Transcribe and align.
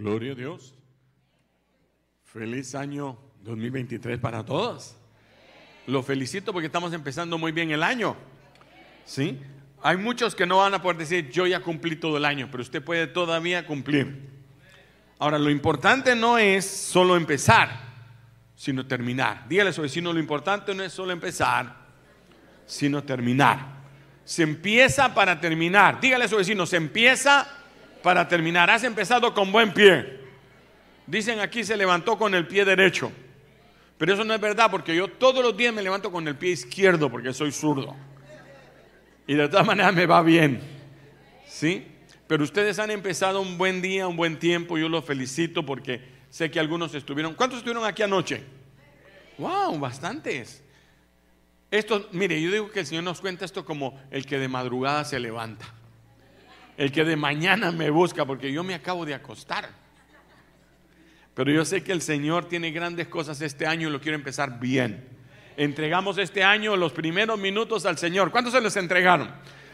Gloria 0.00 0.32
a 0.32 0.34
Dios. 0.34 0.72
Feliz 2.24 2.74
año 2.74 3.18
2023 3.42 4.18
para 4.18 4.42
todos. 4.46 4.96
Lo 5.86 6.02
felicito 6.02 6.54
porque 6.54 6.68
estamos 6.68 6.94
empezando 6.94 7.36
muy 7.36 7.52
bien 7.52 7.70
el 7.70 7.82
año. 7.82 8.16
¿Sí? 9.04 9.38
Hay 9.82 9.98
muchos 9.98 10.34
que 10.34 10.46
no 10.46 10.56
van 10.56 10.72
a 10.72 10.80
poder 10.80 10.96
decir, 10.96 11.28
yo 11.30 11.46
ya 11.46 11.60
cumplí 11.60 11.96
todo 11.96 12.16
el 12.16 12.24
año, 12.24 12.48
pero 12.50 12.62
usted 12.62 12.82
puede 12.82 13.08
todavía 13.08 13.66
cumplir. 13.66 14.26
Ahora, 15.18 15.38
lo 15.38 15.50
importante 15.50 16.16
no 16.16 16.38
es 16.38 16.64
solo 16.64 17.14
empezar, 17.14 17.68
sino 18.56 18.86
terminar. 18.86 19.46
Dígale 19.50 19.68
a 19.68 19.74
su 19.74 19.82
vecino, 19.82 20.14
lo 20.14 20.18
importante 20.18 20.74
no 20.74 20.82
es 20.82 20.94
solo 20.94 21.12
empezar, 21.12 21.76
sino 22.64 23.04
terminar. 23.04 23.80
Se 24.24 24.44
empieza 24.44 25.12
para 25.12 25.38
terminar. 25.42 26.00
Dígale 26.00 26.24
a 26.24 26.28
su 26.28 26.36
vecino, 26.36 26.64
se 26.64 26.78
empieza 26.78 27.59
para 28.02 28.26
terminar. 28.28 28.70
Has 28.70 28.84
empezado 28.84 29.32
con 29.34 29.52
buen 29.52 29.72
pie. 29.72 30.20
Dicen 31.06 31.40
aquí 31.40 31.64
se 31.64 31.76
levantó 31.76 32.16
con 32.16 32.34
el 32.34 32.46
pie 32.46 32.64
derecho. 32.64 33.10
Pero 33.98 34.14
eso 34.14 34.24
no 34.24 34.32
es 34.32 34.40
verdad 34.40 34.70
porque 34.70 34.96
yo 34.96 35.08
todos 35.08 35.42
los 35.44 35.56
días 35.56 35.74
me 35.74 35.82
levanto 35.82 36.10
con 36.10 36.26
el 36.26 36.36
pie 36.36 36.52
izquierdo 36.52 37.10
porque 37.10 37.32
soy 37.32 37.52
zurdo. 37.52 37.94
Y 39.26 39.34
de 39.34 39.48
todas 39.48 39.66
maneras 39.66 39.94
me 39.94 40.06
va 40.06 40.22
bien. 40.22 40.60
¿Sí? 41.46 41.86
Pero 42.26 42.44
ustedes 42.44 42.78
han 42.78 42.90
empezado 42.90 43.40
un 43.40 43.58
buen 43.58 43.82
día, 43.82 44.06
un 44.06 44.16
buen 44.16 44.38
tiempo. 44.38 44.78
Yo 44.78 44.88
los 44.88 45.04
felicito 45.04 45.66
porque 45.66 46.00
sé 46.30 46.50
que 46.50 46.60
algunos 46.60 46.94
estuvieron. 46.94 47.34
¿Cuántos 47.34 47.58
estuvieron 47.58 47.84
aquí 47.84 48.02
anoche? 48.02 48.42
¡Wow! 49.36 49.78
Bastantes. 49.78 50.62
Esto, 51.70 52.08
mire, 52.12 52.40
yo 52.40 52.50
digo 52.50 52.70
que 52.70 52.80
el 52.80 52.86
Señor 52.86 53.04
nos 53.04 53.20
cuenta 53.20 53.44
esto 53.44 53.64
como 53.64 54.00
el 54.10 54.26
que 54.26 54.38
de 54.38 54.48
madrugada 54.48 55.04
se 55.04 55.20
levanta. 55.20 55.74
El 56.80 56.90
que 56.92 57.04
de 57.04 57.14
mañana 57.14 57.72
me 57.72 57.90
busca 57.90 58.24
porque 58.24 58.50
yo 58.50 58.64
me 58.64 58.72
acabo 58.72 59.04
de 59.04 59.12
acostar. 59.12 59.68
Pero 61.34 61.52
yo 61.52 61.62
sé 61.66 61.84
que 61.84 61.92
el 61.92 62.00
Señor 62.00 62.48
tiene 62.48 62.70
grandes 62.70 63.06
cosas 63.06 63.38
este 63.42 63.66
año 63.66 63.90
y 63.90 63.92
lo 63.92 64.00
quiero 64.00 64.16
empezar 64.16 64.58
bien. 64.58 65.06
Entregamos 65.58 66.16
este 66.16 66.42
año 66.42 66.74
los 66.76 66.94
primeros 66.94 67.38
minutos 67.38 67.84
al 67.84 67.98
Señor. 67.98 68.30
¿Cuántos 68.30 68.54
se 68.54 68.62
los 68.62 68.74
entregaron? 68.78 69.30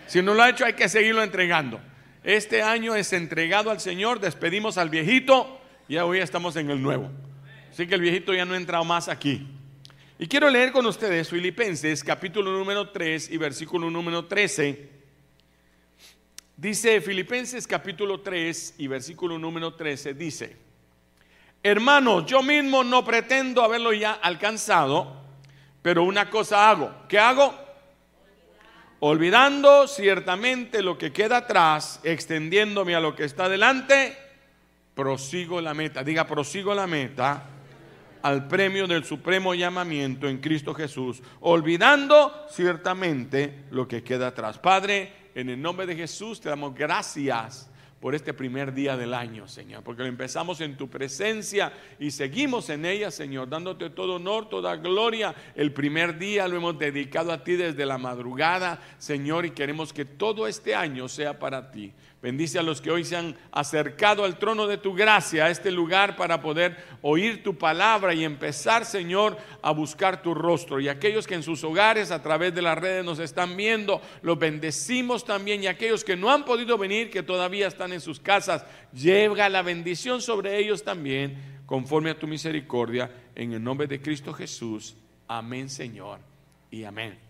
Si 0.09 0.21
no 0.21 0.35
lo 0.35 0.43
ha 0.43 0.51
hecho, 0.51 0.65
hay 0.65 0.73
que 0.73 0.89
seguirlo 0.89 1.23
entregando. 1.23 1.81
Este 2.25 2.61
año 2.65 2.97
es 2.97 3.13
entregado 3.13 3.71
al 3.71 3.79
Señor, 3.79 4.19
despedimos 4.19 4.77
al 4.77 4.91
viejito 4.91 5.61
y 5.87 5.99
hoy 5.99 6.19
estamos 6.19 6.57
en 6.57 6.71
el 6.71 6.83
nuevo. 6.83 7.09
Así 7.71 7.87
que 7.87 7.95
el 7.95 8.01
viejito 8.01 8.35
ya 8.35 8.45
no 8.45 8.55
ha 8.55 8.57
entrado 8.57 8.85
más 8.85 9.07
aquí. 9.07 9.47
Y 10.19 10.27
quiero 10.27 10.51
leer 10.51 10.73
con 10.73 10.85
ustedes 10.87 11.29
Filipenses 11.29 12.03
capítulo 12.03 12.51
número 12.51 12.91
3 12.91 13.31
y 13.31 13.37
versículo 13.37 13.91
número 13.91 14.25
13. 14.25 14.96
Dice 16.57 17.03
Filipenses 17.03 17.67
capítulo 17.67 18.23
3 18.23 18.77
y 18.79 18.87
versículo 18.87 19.39
número 19.39 19.75
13, 19.75 20.15
dice, 20.15 20.57
hermanos, 21.63 22.25
yo 22.25 22.43
mismo 22.43 22.83
no 22.83 23.05
pretendo 23.05 23.63
haberlo 23.63 23.93
ya 23.93 24.13
alcanzado, 24.13 25.21
pero 25.83 26.05
una 26.05 26.31
cosa 26.31 26.71
hago. 26.71 26.91
¿Qué 27.11 27.19
hago? 27.19 27.55
Olvidando 29.01 29.87
ciertamente 29.87 30.83
lo 30.83 30.97
que 30.97 31.13
queda 31.13 31.37
atrás, 31.37 32.01
extendiéndome 32.05 32.95
a 32.95 33.01
lo 33.01 33.15
que 33.15 33.25
está 33.25 33.51
delante, 33.51 34.17
prosigo 34.95 35.61
la 35.61 35.75
meta. 35.75 36.03
Diga, 36.03 36.27
prosigo 36.27 36.75
la 36.75 36.87
meta 36.87 37.51
al 38.23 38.49
premio 38.49 38.87
del 38.87 39.05
supremo 39.05 39.55
llamamiento 39.55 40.27
en 40.27 40.39
Cristo 40.39 40.73
Jesús, 40.73 41.23
olvidando 41.41 42.47
ciertamente 42.49 43.67
lo 43.71 43.87
que 43.87 44.03
queda 44.03 44.29
atrás. 44.29 44.59
Padre, 44.59 45.26
en 45.37 45.51
el 45.51 45.61
nombre 45.61 45.85
de 45.85 45.95
Jesús 45.95 46.41
te 46.41 46.49
damos 46.49 46.75
gracias 46.75 47.71
por 48.01 48.15
este 48.15 48.33
primer 48.33 48.73
día 48.73 48.97
del 48.97 49.13
año, 49.13 49.47
Señor, 49.47 49.83
porque 49.83 50.03
lo 50.03 50.09
empezamos 50.09 50.63
en 50.63 50.79
tu 50.79 50.89
presencia 50.89 51.75
y 51.99 52.11
seguimos 52.11 52.71
en 52.71 52.87
ella, 52.87 53.11
Señor, 53.11 53.47
dándote 53.47 53.91
todo 53.91 54.15
honor, 54.15 54.49
toda 54.49 54.77
gloria. 54.77 55.35
El 55.55 55.75
primer 55.75 56.19
día 56.19 56.49
lo 56.49 56.57
hemos 56.57 56.79
dedicado 56.79 57.33
a 57.33 57.45
ti 57.45 57.53
desde 57.53 57.85
la 57.85 57.99
madrugada, 57.99 58.81
Señor, 58.97 59.45
y 59.45 59.51
queremos 59.51 59.93
que 59.93 60.07
todo 60.07 60.47
este 60.47 60.75
año 60.75 61.07
sea 61.07 61.39
para 61.39 61.71
ti. 61.71 61.93
Bendice 62.27 62.59
a 62.59 62.65
los 62.65 62.81
que 62.81 62.91
hoy 62.91 63.05
se 63.05 63.15
han 63.15 63.37
acercado 63.53 64.25
al 64.25 64.37
trono 64.37 64.67
de 64.67 64.79
tu 64.79 64.95
gracia, 64.95 65.45
a 65.45 65.51
este 65.51 65.71
lugar 65.71 66.17
para 66.17 66.41
poder 66.41 66.77
oír 67.01 67.45
tu 67.45 67.57
palabra 67.57 68.15
y 68.15 68.25
empezar, 68.25 68.85
Señor, 68.85 69.39
a 69.63 69.71
buscar 69.71 70.23
tu 70.23 70.35
rostro. 70.35 70.81
Y 70.81 70.89
aquellos 70.89 71.25
que 71.25 71.37
en 71.37 71.45
sus 71.45 71.63
hogares 71.63 72.11
a 72.11 72.25
través 72.25 72.53
de 72.53 72.63
las 72.63 72.77
redes 72.77 73.05
nos 73.05 73.21
están 73.21 73.57
viendo, 73.57 74.03
los 74.23 74.37
bendecimos 74.41 75.25
también. 75.25 75.63
Y 75.63 75.69
aquellos 75.69 76.03
que 76.03 76.17
no 76.17 76.33
han 76.33 76.45
podido 76.45 76.77
venir, 76.77 77.11
que 77.11 77.23
todavía 77.23 77.69
están 77.69 77.93
en 77.93 78.01
sus 78.01 78.19
casas, 78.19 78.67
llega 78.93 79.49
la 79.49 79.63
bendición 79.63 80.21
sobre 80.21 80.59
ellos 80.59 80.83
también, 80.83 81.61
conforme 81.65 82.11
a 82.11 82.19
tu 82.19 82.27
misericordia, 82.27 83.09
en 83.37 83.53
el 83.53 83.63
nombre 83.63 83.87
de 83.87 84.03
Cristo 84.03 84.33
Jesús. 84.33 84.97
Amén, 85.29 85.71
Señor. 85.71 86.19
Y 86.73 86.83
amén. 86.83 87.21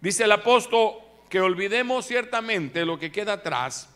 Dice 0.00 0.24
el 0.24 0.32
apóstol 0.32 0.92
que 1.28 1.38
olvidemos 1.38 2.06
ciertamente 2.06 2.86
lo 2.86 2.98
que 2.98 3.12
queda 3.12 3.34
atrás 3.34 3.90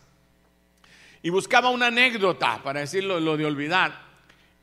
y 1.23 1.29
buscaba 1.29 1.69
una 1.69 1.87
anécdota 1.87 2.61
para 2.61 2.81
decirlo 2.81 3.19
lo 3.19 3.37
de 3.37 3.45
olvidar. 3.45 4.03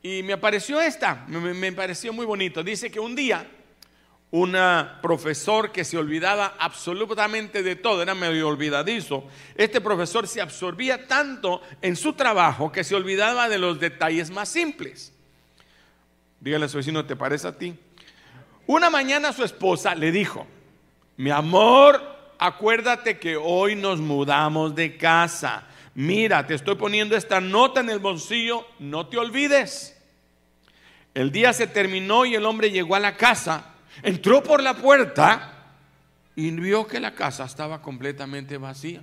Y 0.02 0.22
me 0.22 0.34
apareció 0.34 0.80
esta, 0.80 1.24
me, 1.26 1.72
pareció 1.72 2.12
muy 2.12 2.26
bonito. 2.26 2.62
Dice 2.62 2.90
que 2.90 3.00
un 3.00 3.16
día 3.16 3.50
un 4.32 4.56
profesor 5.02 5.72
que 5.72 5.84
se 5.84 5.98
olvidaba 5.98 6.54
absolutamente 6.58 7.64
de 7.64 7.74
todo, 7.74 8.02
era 8.02 8.14
medio 8.14 8.46
olvidadizo, 8.46 9.24
este 9.56 9.80
profesor 9.80 10.28
se 10.28 10.40
absorbía 10.40 11.08
tanto 11.08 11.62
en 11.82 11.96
su 11.96 12.12
trabajo 12.12 12.70
que 12.70 12.84
se 12.84 12.94
olvidaba 12.94 13.48
de 13.48 13.58
los 13.58 13.80
detalles 13.80 14.30
más 14.30 14.48
simples. 14.48 15.12
Dígale 16.38 16.66
a 16.66 16.68
su 16.68 16.76
vecino, 16.76 17.04
¿te 17.04 17.16
parece 17.16 17.48
a 17.48 17.58
ti? 17.58 17.76
Una 18.66 18.88
mañana 18.88 19.32
su 19.32 19.42
esposa 19.42 19.96
le 19.96 20.12
dijo, 20.12 20.46
mi 21.16 21.30
amor, 21.30 22.00
acuérdate 22.38 23.18
que 23.18 23.36
hoy 23.36 23.74
nos 23.74 23.98
mudamos 23.98 24.76
de 24.76 24.96
casa 24.96 25.66
mira, 26.00 26.46
te 26.46 26.54
estoy 26.54 26.76
poniendo 26.76 27.16
esta 27.16 27.40
nota 27.40 27.80
en 27.80 27.90
el 27.90 27.98
bolsillo, 27.98 28.66
no 28.78 29.06
te 29.06 29.18
olvides. 29.18 29.96
El 31.12 31.30
día 31.30 31.52
se 31.52 31.66
terminó 31.66 32.24
y 32.24 32.34
el 32.34 32.46
hombre 32.46 32.70
llegó 32.70 32.94
a 32.94 33.00
la 33.00 33.16
casa, 33.16 33.74
entró 34.02 34.42
por 34.42 34.62
la 34.62 34.74
puerta 34.74 35.74
y 36.34 36.50
vio 36.52 36.86
que 36.86 37.00
la 37.00 37.14
casa 37.14 37.44
estaba 37.44 37.82
completamente 37.82 38.56
vacía. 38.56 39.02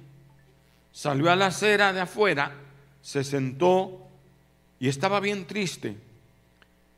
Salió 0.91 1.31
a 1.31 1.35
la 1.35 1.47
acera 1.47 1.93
de 1.93 2.01
afuera, 2.01 2.55
se 3.01 3.23
sentó 3.23 4.07
y 4.79 4.87
estaba 4.87 5.19
bien 5.19 5.45
triste. 5.45 5.97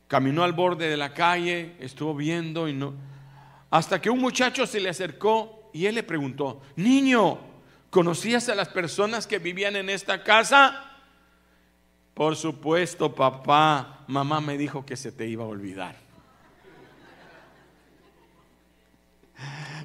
Caminó 0.08 0.44
al 0.44 0.54
borde 0.54 0.88
de 0.88 0.96
la 0.96 1.12
calle, 1.12 1.76
estuvo 1.78 2.14
viendo 2.14 2.68
y 2.68 2.72
no... 2.72 2.94
Hasta 3.68 4.00
que 4.00 4.10
un 4.10 4.18
muchacho 4.18 4.66
se 4.66 4.80
le 4.80 4.88
acercó 4.88 5.70
y 5.72 5.86
él 5.86 5.94
le 5.94 6.02
preguntó, 6.02 6.62
niño, 6.74 7.49
¿Conocías 7.90 8.48
a 8.48 8.54
las 8.54 8.68
personas 8.68 9.26
que 9.26 9.38
vivían 9.38 9.74
en 9.74 9.90
esta 9.90 10.22
casa? 10.22 10.90
Por 12.14 12.36
supuesto, 12.36 13.14
papá, 13.14 14.04
mamá 14.06 14.40
me 14.40 14.56
dijo 14.56 14.86
que 14.86 14.96
se 14.96 15.10
te 15.10 15.26
iba 15.26 15.44
a 15.44 15.48
olvidar. 15.48 15.96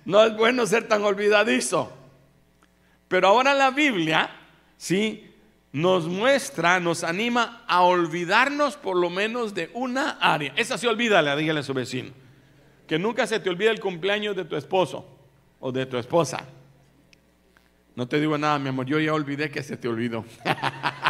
No 0.05 0.23
es 0.23 0.35
bueno 0.37 0.67
ser 0.67 0.87
tan 0.87 1.03
olvidadizo. 1.03 1.91
Pero 3.07 3.27
ahora 3.27 3.53
la 3.53 3.71
Biblia, 3.71 4.29
sí, 4.77 5.33
nos 5.71 6.07
muestra, 6.07 6.79
nos 6.79 7.03
anima 7.03 7.63
a 7.67 7.81
olvidarnos 7.81 8.77
por 8.77 8.97
lo 8.97 9.09
menos 9.09 9.53
de 9.53 9.71
una 9.73 10.11
área. 10.21 10.53
Esa 10.55 10.77
sí 10.77 10.85
olvídale, 10.85 11.35
dígale 11.35 11.61
a 11.61 11.63
su 11.63 11.73
vecino. 11.73 12.11
Que 12.87 12.99
nunca 12.99 13.25
se 13.25 13.39
te 13.39 13.49
olvide 13.49 13.71
el 13.71 13.79
cumpleaños 13.79 14.35
de 14.35 14.45
tu 14.45 14.55
esposo 14.55 15.07
o 15.59 15.71
de 15.71 15.85
tu 15.85 15.97
esposa. 15.97 16.45
No 17.95 18.07
te 18.07 18.19
digo 18.19 18.37
nada, 18.37 18.59
mi 18.59 18.69
amor, 18.69 18.85
yo 18.85 18.99
ya 18.99 19.13
olvidé 19.13 19.49
que 19.49 19.63
se 19.63 19.77
te 19.77 19.87
olvidó. 19.87 20.25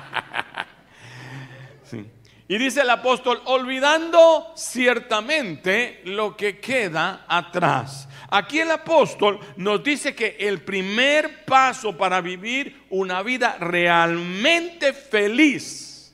Y 2.47 2.59
dice 2.59 2.81
el 2.81 2.89
apóstol, 2.91 3.41
olvidando 3.45 4.53
ciertamente 4.55 6.01
lo 6.05 6.37
que 6.37 6.59
queda 6.59 7.25
atrás. 7.27 8.07
Aquí 8.29 8.59
el 8.59 8.69
apóstol 8.69 9.39
nos 9.57 9.83
dice 9.83 10.13
que 10.13 10.37
el 10.39 10.61
primer 10.61 11.43
paso 11.45 11.97
para 11.97 12.21
vivir 12.21 12.83
una 12.91 13.23
vida 13.23 13.57
realmente 13.59 14.93
feliz, 14.93 16.13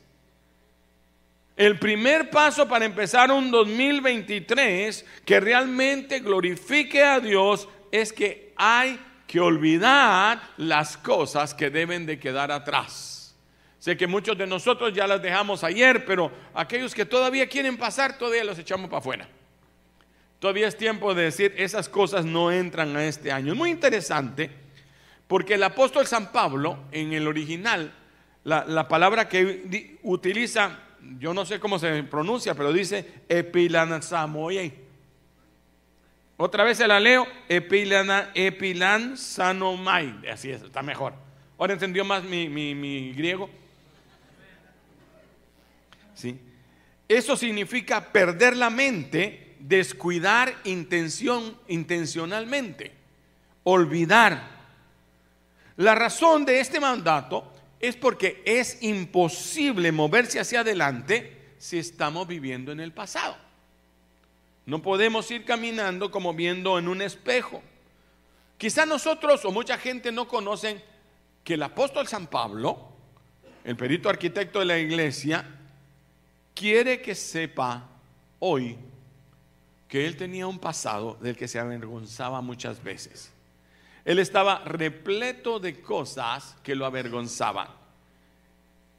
el 1.57 1.77
primer 1.77 2.29
paso 2.29 2.67
para 2.67 2.85
empezar 2.85 3.29
un 3.29 3.51
2023 3.51 5.05
que 5.25 5.39
realmente 5.39 6.21
glorifique 6.21 7.03
a 7.03 7.19
Dios 7.19 7.67
es 7.91 8.13
que 8.13 8.53
hay 8.55 8.97
que 9.31 9.39
olvidar 9.39 10.41
las 10.57 10.97
cosas 10.97 11.53
que 11.53 11.69
deben 11.69 12.05
de 12.05 12.19
quedar 12.19 12.51
atrás. 12.51 13.33
Sé 13.79 13.95
que 13.95 14.05
muchos 14.05 14.37
de 14.37 14.45
nosotros 14.45 14.91
ya 14.93 15.07
las 15.07 15.21
dejamos 15.21 15.63
ayer, 15.63 16.03
pero 16.03 16.29
aquellos 16.53 16.93
que 16.93 17.05
todavía 17.05 17.47
quieren 17.47 17.77
pasar, 17.77 18.17
todavía 18.17 18.43
los 18.43 18.59
echamos 18.59 18.89
para 18.89 18.99
afuera. 18.99 19.29
Todavía 20.39 20.67
es 20.67 20.75
tiempo 20.75 21.13
de 21.13 21.23
decir, 21.23 21.55
esas 21.57 21.87
cosas 21.87 22.25
no 22.25 22.51
entran 22.51 22.93
a 22.97 23.05
este 23.05 23.31
año. 23.31 23.53
Es 23.53 23.57
muy 23.57 23.69
interesante 23.69 24.51
porque 25.29 25.53
el 25.53 25.63
apóstol 25.63 26.05
San 26.05 26.33
Pablo, 26.33 26.79
en 26.91 27.13
el 27.13 27.25
original, 27.25 27.93
la, 28.43 28.87
palabra 28.89 29.29
que 29.29 29.97
utiliza, 30.03 30.77
yo 31.19 31.33
no 31.33 31.45
sé 31.45 31.57
cómo 31.57 31.79
se 31.79 32.03
pronuncia, 32.03 32.53
pero 32.53 32.73
dice 32.73 33.23
epilansamoye. 33.29 34.73
Otra 36.41 36.63
vez 36.63 36.79
se 36.79 36.87
la 36.87 36.99
leo, 36.99 37.27
epilana, 37.47 38.31
epilansanomai. 38.33 40.27
Así 40.27 40.49
es, 40.49 40.63
está 40.63 40.81
mejor. 40.81 41.13
Ahora 41.59 41.73
entendió 41.73 42.03
más 42.03 42.23
mi, 42.23 42.49
mi 42.49 43.13
griego. 43.13 43.47
¿Sí? 46.15 46.39
Eso 47.07 47.37
significa 47.37 48.11
perder 48.11 48.57
la 48.57 48.71
mente, 48.71 49.55
descuidar 49.59 50.51
intención, 50.63 51.59
intencionalmente, 51.67 52.91
olvidar. 53.63 54.41
La 55.77 55.93
razón 55.93 56.43
de 56.43 56.59
este 56.59 56.79
mandato 56.79 57.53
es 57.79 57.95
porque 57.95 58.41
es 58.47 58.81
imposible 58.81 59.91
moverse 59.91 60.39
hacia 60.39 60.61
adelante 60.61 61.53
si 61.59 61.77
estamos 61.77 62.27
viviendo 62.27 62.71
en 62.71 62.79
el 62.79 62.93
pasado. 62.93 63.50
No 64.65 64.81
podemos 64.81 65.29
ir 65.31 65.43
caminando 65.43 66.11
como 66.11 66.33
viendo 66.33 66.77
en 66.77 66.87
un 66.87 67.01
espejo. 67.01 67.61
Quizá 68.57 68.85
nosotros 68.85 69.43
o 69.45 69.51
mucha 69.51 69.77
gente 69.77 70.11
no 70.11 70.27
conocen 70.27 70.81
que 71.43 71.55
el 71.55 71.63
apóstol 71.63 72.07
San 72.07 72.27
Pablo, 72.27 72.89
el 73.63 73.75
perito 73.75 74.07
arquitecto 74.07 74.59
de 74.59 74.65
la 74.65 74.77
iglesia, 74.77 75.45
quiere 76.53 77.01
que 77.01 77.15
sepa 77.15 77.87
hoy 78.39 78.77
que 79.87 80.05
él 80.05 80.15
tenía 80.15 80.47
un 80.47 80.59
pasado 80.59 81.17
del 81.19 81.35
que 81.35 81.47
se 81.47 81.59
avergonzaba 81.59 82.41
muchas 82.41 82.81
veces. 82.83 83.31
Él 84.05 84.19
estaba 84.19 84.59
repleto 84.59 85.59
de 85.59 85.81
cosas 85.81 86.55
que 86.63 86.75
lo 86.75 86.85
avergonzaban. 86.85 87.80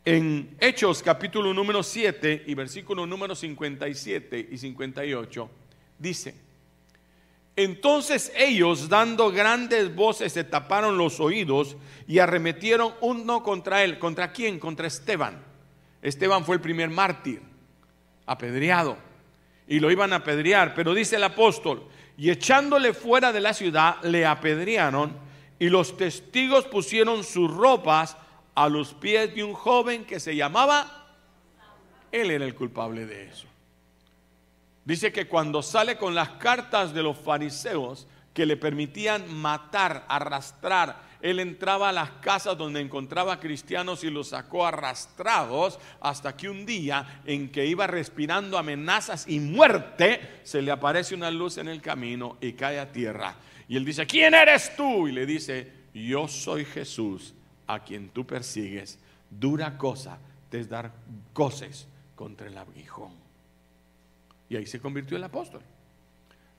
En 0.05 0.57
Hechos 0.59 1.01
capítulo 1.01 1.55
número 1.55 1.83
7 1.83 2.45
y 2.47 2.55
versículo 2.55 3.07
número 3.07 3.37
57 3.37 4.49
y 4.51 4.59
58 4.59 5.51
dice, 5.99 6.35
entonces 7.55 8.33
ellos 8.37 8.89
dando 8.89 9.31
grandes 9.31 9.95
voces 9.95 10.33
se 10.33 10.43
taparon 10.43 10.99
los 10.99 11.21
oídos 11.21 11.77
y 12.09 12.19
arremetieron 12.19 12.95
uno 13.01 13.45
contra 13.45 13.85
él. 13.85 14.01
¿Contra 14.01 14.33
quién? 14.33 14.59
Contra 14.59 14.89
Esteban 14.89 15.41
Esteban 16.03 16.45
fue 16.45 16.57
el 16.57 16.61
primer 16.61 16.91
mártir, 16.91 17.41
apedreado, 18.27 18.99
y 19.69 19.79
lo 19.79 19.89
iban 19.89 20.13
a 20.13 20.17
apedrear, 20.17 20.75
pero 20.75 20.95
dice 20.95 21.15
el 21.15 21.23
apóstol, 21.25 21.87
y 22.19 22.31
echándole 22.31 22.93
fuera 22.93 23.33
de 23.33 23.41
la 23.41 23.55
ciudad, 23.55 24.03
le 24.03 24.27
apedrearon, 24.27 25.17
y 25.61 25.69
los 25.69 25.97
testigos 25.97 26.65
pusieron 26.65 27.23
sus 27.23 27.49
ropas 27.49 28.17
a 28.55 28.69
los 28.69 28.95
pies 28.95 29.35
de 29.35 29.45
un 29.45 29.55
joven 29.55 30.05
que 30.05 30.21
se 30.21 30.37
llamaba, 30.37 31.09
él 32.11 32.31
era 32.31 32.45
el 32.45 32.55
culpable 32.55 33.07
de 33.07 33.25
eso. 33.29 33.47
Dice 34.85 35.13
que 35.13 35.27
cuando 35.27 35.63
sale 35.63 35.97
con 35.97 36.15
las 36.15 36.31
cartas 36.31 36.93
de 36.93 37.03
los 37.03 37.17
fariseos 37.17 38.07
que 38.35 38.47
le 38.47 38.57
permitían 38.57 39.33
matar, 39.33 40.05
arrastrar, 40.09 41.13
él 41.21 41.39
entraba 41.39 41.91
a 41.91 41.93
las 41.93 42.11
casas 42.11 42.59
donde 42.59 42.81
encontraba 42.81 43.39
cristianos 43.39 44.03
y 44.03 44.11
los 44.11 44.31
sacó 44.31 44.67
arrastrados 44.67 45.79
hasta 46.01 46.37
que 46.37 46.49
un 46.49 46.67
día 46.67 47.23
en 47.25 47.51
que 47.53 47.65
iba 47.65 47.87
respirando 47.87 48.59
amenazas 48.59 49.29
y 49.29 49.39
muerte, 49.39 50.41
se 50.43 50.61
le 50.61 50.73
aparece 50.73 51.15
una 51.15 51.31
luz 51.31 51.59
en 51.59 51.69
el 51.69 51.81
camino 51.81 52.39
y 52.41 52.55
cae 52.55 52.81
a 52.81 52.91
tierra. 52.91 53.37
Y 53.69 53.77
él 53.77 53.85
dice, 53.85 54.05
¿quién 54.05 54.35
eres 54.35 54.75
tú? 54.75 55.07
Y 55.07 55.13
le 55.13 55.25
dice, 55.25 55.73
yo 55.95 56.27
soy 56.27 56.65
Jesús 56.65 57.35
a 57.75 57.83
quien 57.83 58.11
tú 58.11 58.27
persigues. 58.27 58.99
Dura 59.31 59.79
cosa 59.79 60.19
te 60.51 60.61
es 60.61 60.69
dar 60.69 60.93
goces 61.35 61.87
contra 62.15 62.47
el 62.47 62.59
aguijón. 62.59 63.13
Y 64.49 64.57
ahí 64.57 64.67
se 64.67 64.81
convirtió 64.81 65.17
el 65.17 65.25
apóstol. 65.25 65.63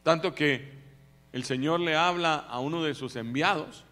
Tanto 0.01 0.33
que 0.33 0.71
el 1.31 1.43
Señor 1.43 1.79
le 1.79 1.95
habla 1.95 2.35
a 2.35 2.59
uno 2.59 2.83
de 2.83 2.95
sus 2.95 3.15
enviados 3.15 3.85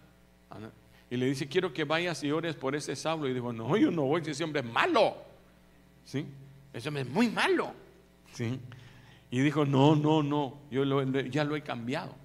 y 1.10 1.18
le 1.18 1.28
dice, 1.28 1.48
quiero 1.48 1.74
que 1.74 1.84
vayas 1.84 2.24
y 2.24 2.32
ores 2.32 2.56
por 2.56 2.76
ese 2.76 2.96
Saulo. 2.96 3.28
Y 3.30 3.34
dijo, 3.34 3.54
no, 3.54 3.78
yo 3.78 3.92
no 3.92 4.04
voy, 4.04 4.22
ese 4.26 4.44
hombre 4.44 4.62
es 4.62 4.68
malo. 4.68 5.16
¿Sí? 6.04 6.26
Ese 6.74 6.88
hombre 6.88 7.04
es 7.04 7.10
muy 7.10 7.30
malo. 7.30 7.74
¿Sí? 8.34 8.60
Y 9.30 9.40
dijo, 9.40 9.66
no, 9.66 9.96
no, 9.96 10.24
no, 10.24 10.58
yo 10.72 10.84
ya 11.30 11.44
lo 11.44 11.56
he 11.56 11.62
cambiado. 11.62 12.16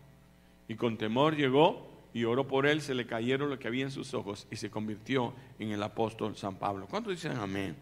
Y 0.68 0.74
con 0.74 0.96
temor 0.96 1.36
llegó 1.36 1.85
y 2.16 2.24
oró 2.24 2.48
por 2.48 2.66
él, 2.66 2.80
se 2.80 2.94
le 2.94 3.06
cayeron 3.06 3.50
lo 3.50 3.58
que 3.58 3.68
había 3.68 3.84
en 3.84 3.90
sus 3.90 4.14
ojos 4.14 4.46
y 4.50 4.56
se 4.56 4.70
convirtió 4.70 5.34
en 5.58 5.72
el 5.72 5.82
apóstol 5.82 6.34
San 6.34 6.56
Pablo. 6.56 6.86
¿Cuántos 6.88 7.12
dicen 7.12 7.36
amén? 7.36 7.76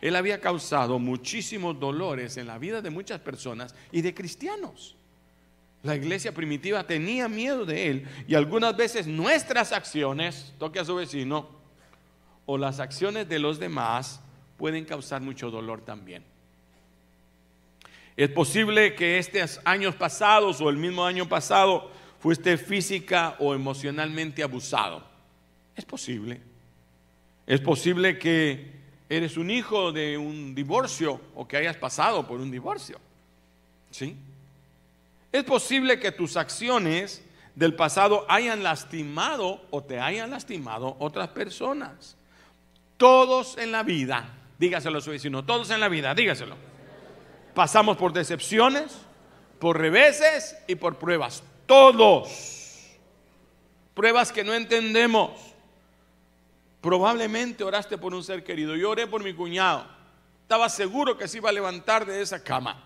Él 0.00 0.16
había 0.16 0.40
causado 0.40 0.98
muchísimos 0.98 1.78
dolores 1.78 2.38
en 2.38 2.46
la 2.46 2.56
vida 2.56 2.80
de 2.80 2.88
muchas 2.88 3.20
personas 3.20 3.74
y 3.92 4.00
de 4.00 4.14
cristianos. 4.14 4.96
La 5.82 5.94
iglesia 5.94 6.32
primitiva 6.32 6.86
tenía 6.86 7.28
miedo 7.28 7.66
de 7.66 7.90
él 7.90 8.08
y 8.26 8.36
algunas 8.36 8.74
veces 8.74 9.06
nuestras 9.06 9.72
acciones, 9.72 10.54
toque 10.58 10.78
a 10.78 10.86
su 10.86 10.94
vecino, 10.94 11.50
o 12.46 12.56
las 12.56 12.80
acciones 12.80 13.28
de 13.28 13.38
los 13.38 13.58
demás 13.58 14.22
pueden 14.56 14.86
causar 14.86 15.20
mucho 15.20 15.50
dolor 15.50 15.82
también. 15.82 16.24
Es 18.16 18.30
posible 18.30 18.94
que 18.94 19.18
estos 19.18 19.60
años 19.66 19.94
pasados 19.94 20.58
o 20.62 20.70
el 20.70 20.78
mismo 20.78 21.04
año 21.04 21.28
pasado 21.28 21.98
fuiste 22.20 22.56
física 22.58 23.36
o 23.38 23.54
emocionalmente 23.54 24.42
abusado. 24.42 25.02
Es 25.76 25.84
posible. 25.84 26.40
Es 27.46 27.60
posible 27.60 28.18
que 28.18 28.72
eres 29.08 29.36
un 29.36 29.50
hijo 29.50 29.92
de 29.92 30.18
un 30.18 30.54
divorcio 30.54 31.20
o 31.34 31.46
que 31.46 31.56
hayas 31.56 31.76
pasado 31.76 32.26
por 32.26 32.40
un 32.40 32.50
divorcio. 32.50 32.98
¿Sí? 33.90 34.16
Es 35.32 35.44
posible 35.44 35.98
que 35.98 36.12
tus 36.12 36.36
acciones 36.36 37.22
del 37.54 37.74
pasado 37.74 38.26
hayan 38.28 38.62
lastimado 38.62 39.62
o 39.70 39.82
te 39.82 40.00
hayan 40.00 40.30
lastimado 40.30 40.96
otras 40.98 41.28
personas. 41.28 42.16
Todos 42.96 43.56
en 43.58 43.72
la 43.72 43.82
vida, 43.82 44.34
dígaselo 44.58 44.98
a 44.98 45.00
su 45.00 45.10
vecino, 45.10 45.44
todos 45.44 45.70
en 45.70 45.80
la 45.80 45.88
vida, 45.88 46.14
dígaselo. 46.14 46.56
Pasamos 47.54 47.96
por 47.96 48.12
decepciones, 48.12 48.96
por 49.58 49.78
reveses 49.78 50.56
y 50.66 50.74
por 50.74 50.98
pruebas. 50.98 51.42
Todos. 51.68 52.96
Pruebas 53.92 54.32
que 54.32 54.42
no 54.42 54.54
entendemos. 54.54 55.32
Probablemente 56.80 57.62
oraste 57.62 57.98
por 57.98 58.14
un 58.14 58.24
ser 58.24 58.42
querido. 58.42 58.74
Yo 58.74 58.90
oré 58.90 59.06
por 59.06 59.22
mi 59.22 59.34
cuñado. 59.34 59.86
Estaba 60.42 60.70
seguro 60.70 61.18
que 61.18 61.28
se 61.28 61.36
iba 61.36 61.50
a 61.50 61.52
levantar 61.52 62.06
de 62.06 62.22
esa 62.22 62.42
cama. 62.42 62.82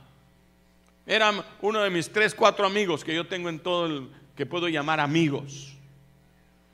Era 1.07 1.33
uno 1.61 1.81
de 1.81 1.91
mis 1.91 2.11
tres, 2.11 2.35
cuatro 2.35 2.67
amigos 2.67 3.05
que 3.05 3.15
yo 3.15 3.25
tengo 3.25 3.49
en 3.49 3.61
todo 3.61 3.87
el 3.87 4.11
que 4.35 4.47
puedo 4.47 4.69
llamar 4.69 4.99
amigos. 4.99 5.77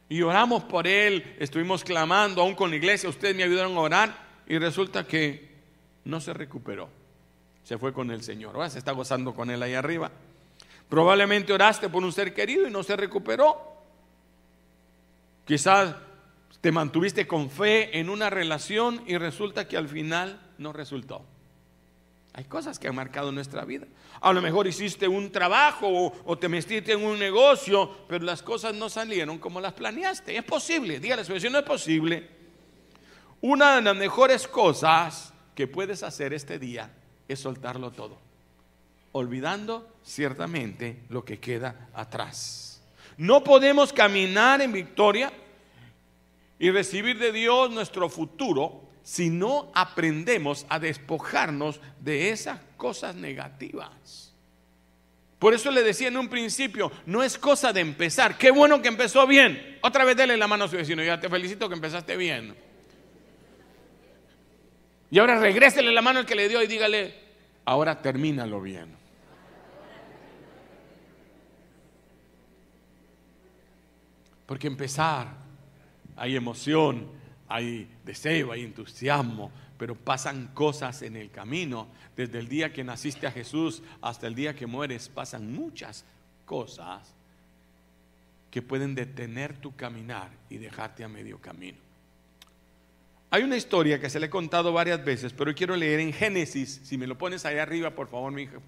Y 0.08 0.22
oramos 0.22 0.64
por 0.64 0.86
él, 0.86 1.36
estuvimos 1.38 1.84
clamando, 1.84 2.40
aún 2.40 2.54
con 2.54 2.70
la 2.70 2.76
iglesia, 2.76 3.10
ustedes 3.10 3.36
me 3.36 3.42
ayudaron 3.42 3.76
a 3.76 3.80
orar 3.80 4.28
y 4.46 4.56
resulta 4.56 5.06
que 5.06 5.46
no 6.04 6.22
se 6.22 6.32
recuperó. 6.32 6.88
Se 7.64 7.76
fue 7.76 7.92
con 7.92 8.10
el 8.10 8.22
Señor. 8.22 8.54
Ahora 8.54 8.70
se 8.70 8.78
está 8.78 8.92
gozando 8.92 9.34
con 9.34 9.50
él 9.50 9.62
ahí 9.62 9.74
arriba. 9.74 10.10
Probablemente 10.88 11.52
oraste 11.52 11.88
por 11.88 12.02
un 12.02 12.12
ser 12.12 12.32
querido 12.32 12.66
y 12.66 12.70
no 12.70 12.82
se 12.82 12.96
recuperó. 12.96 13.56
Quizás 15.44 15.94
te 16.60 16.72
mantuviste 16.72 17.26
con 17.26 17.50
fe 17.50 17.98
en 17.98 18.10
una 18.10 18.30
relación 18.30 19.02
y 19.06 19.16
resulta 19.16 19.68
que 19.68 19.76
al 19.76 19.88
final 19.88 20.40
no 20.58 20.72
resultó. 20.72 21.24
Hay 22.38 22.44
cosas 22.44 22.78
que 22.78 22.86
han 22.86 22.94
marcado 22.94 23.32
nuestra 23.32 23.64
vida. 23.64 23.86
A 24.20 24.32
lo 24.32 24.40
mejor 24.40 24.66
hiciste 24.66 25.08
un 25.08 25.32
trabajo 25.32 26.12
o, 26.24 26.38
te 26.38 26.48
metiste 26.48 26.92
en 26.92 27.04
un 27.04 27.18
negocio, 27.18 27.90
pero 28.06 28.24
las 28.24 28.42
cosas 28.42 28.74
no 28.74 28.88
salieron 28.88 29.38
como 29.38 29.60
las 29.60 29.72
planeaste. 29.72 30.36
Es 30.36 30.44
posible, 30.44 31.00
dígale 31.00 31.24
si 31.24 31.50
no 31.50 31.58
es 31.58 31.64
posible. 31.64 32.28
Una 33.40 33.76
de 33.76 33.82
las 33.82 33.96
mejores 33.96 34.46
cosas 34.46 35.32
que 35.54 35.66
puedes 35.66 36.02
hacer 36.02 36.32
este 36.32 36.58
día 36.58 36.92
es 37.26 37.40
soltarlo 37.40 37.90
todo, 37.90 38.18
olvidando 39.12 39.88
ciertamente 40.02 41.02
lo 41.08 41.24
que 41.24 41.38
queda 41.38 41.88
atrás. 41.94 42.82
No 43.16 43.42
podemos 43.42 43.92
caminar 43.92 44.60
en 44.60 44.72
victoria 44.72 45.32
y 46.58 46.70
recibir 46.70 47.18
de 47.18 47.32
Dios 47.32 47.70
nuestro 47.70 48.08
futuro 48.08 48.88
si 49.02 49.30
no 49.30 49.70
aprendemos 49.74 50.66
a 50.68 50.78
despojarnos 50.78 51.80
de 52.00 52.30
esas 52.30 52.60
cosas 52.76 53.14
negativas. 53.14 54.34
Por 55.38 55.54
eso 55.54 55.70
le 55.70 55.82
decía 55.82 56.08
en 56.08 56.16
un 56.16 56.28
principio, 56.28 56.90
no 57.06 57.22
es 57.22 57.38
cosa 57.38 57.72
de 57.72 57.80
empezar. 57.80 58.36
Qué 58.36 58.50
bueno 58.50 58.82
que 58.82 58.88
empezó 58.88 59.26
bien. 59.26 59.78
Otra 59.82 60.04
vez 60.04 60.16
dele 60.16 60.36
la 60.36 60.48
mano 60.48 60.64
a 60.64 60.68
su 60.68 60.76
vecino. 60.76 61.02
Ya 61.02 61.20
te 61.20 61.28
felicito 61.28 61.68
que 61.68 61.76
empezaste 61.76 62.16
bien. 62.16 62.56
Y 65.10 65.18
ahora 65.18 65.38
regrésele 65.38 65.92
la 65.92 66.02
mano 66.02 66.18
al 66.18 66.26
que 66.26 66.34
le 66.34 66.48
dio 66.48 66.62
y 66.62 66.66
dígale, 66.66 67.27
ahora 67.68 68.00
termínalo 68.00 68.62
bien. 68.62 68.88
Porque 74.46 74.66
empezar, 74.66 75.36
hay 76.16 76.34
emoción, 76.34 77.06
hay 77.46 77.86
deseo, 78.06 78.52
hay 78.52 78.64
entusiasmo, 78.64 79.52
pero 79.76 79.94
pasan 79.94 80.48
cosas 80.54 81.02
en 81.02 81.16
el 81.16 81.30
camino. 81.30 81.88
Desde 82.16 82.38
el 82.38 82.48
día 82.48 82.72
que 82.72 82.82
naciste 82.82 83.26
a 83.26 83.30
Jesús 83.30 83.82
hasta 84.00 84.26
el 84.26 84.34
día 84.34 84.56
que 84.56 84.66
mueres, 84.66 85.10
pasan 85.10 85.52
muchas 85.52 86.06
cosas 86.46 87.12
que 88.50 88.62
pueden 88.62 88.94
detener 88.94 89.58
tu 89.58 89.76
caminar 89.76 90.30
y 90.48 90.56
dejarte 90.56 91.04
a 91.04 91.08
medio 91.08 91.38
camino. 91.38 91.87
Hay 93.30 93.42
una 93.42 93.56
historia 93.56 94.00
que 94.00 94.08
se 94.08 94.18
le 94.18 94.26
he 94.26 94.30
contado 94.30 94.72
varias 94.72 95.04
veces, 95.04 95.34
pero 95.34 95.54
quiero 95.54 95.76
leer 95.76 96.00
en 96.00 96.14
Génesis, 96.14 96.80
si 96.84 96.96
me 96.96 97.06
lo 97.06 97.18
pones 97.18 97.44
ahí 97.44 97.58
arriba, 97.58 97.90
por 97.90 98.08
favor, 98.08 98.32
mi 98.32 98.42
hijo. 98.42 98.62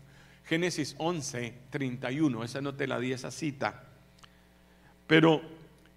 Génesis 0.44 0.94
11, 0.98 1.54
31, 1.70 2.44
esa 2.44 2.60
no 2.60 2.74
te 2.74 2.86
la 2.86 2.98
di 2.98 3.12
esa 3.12 3.30
cita. 3.30 3.84
Pero 5.06 5.40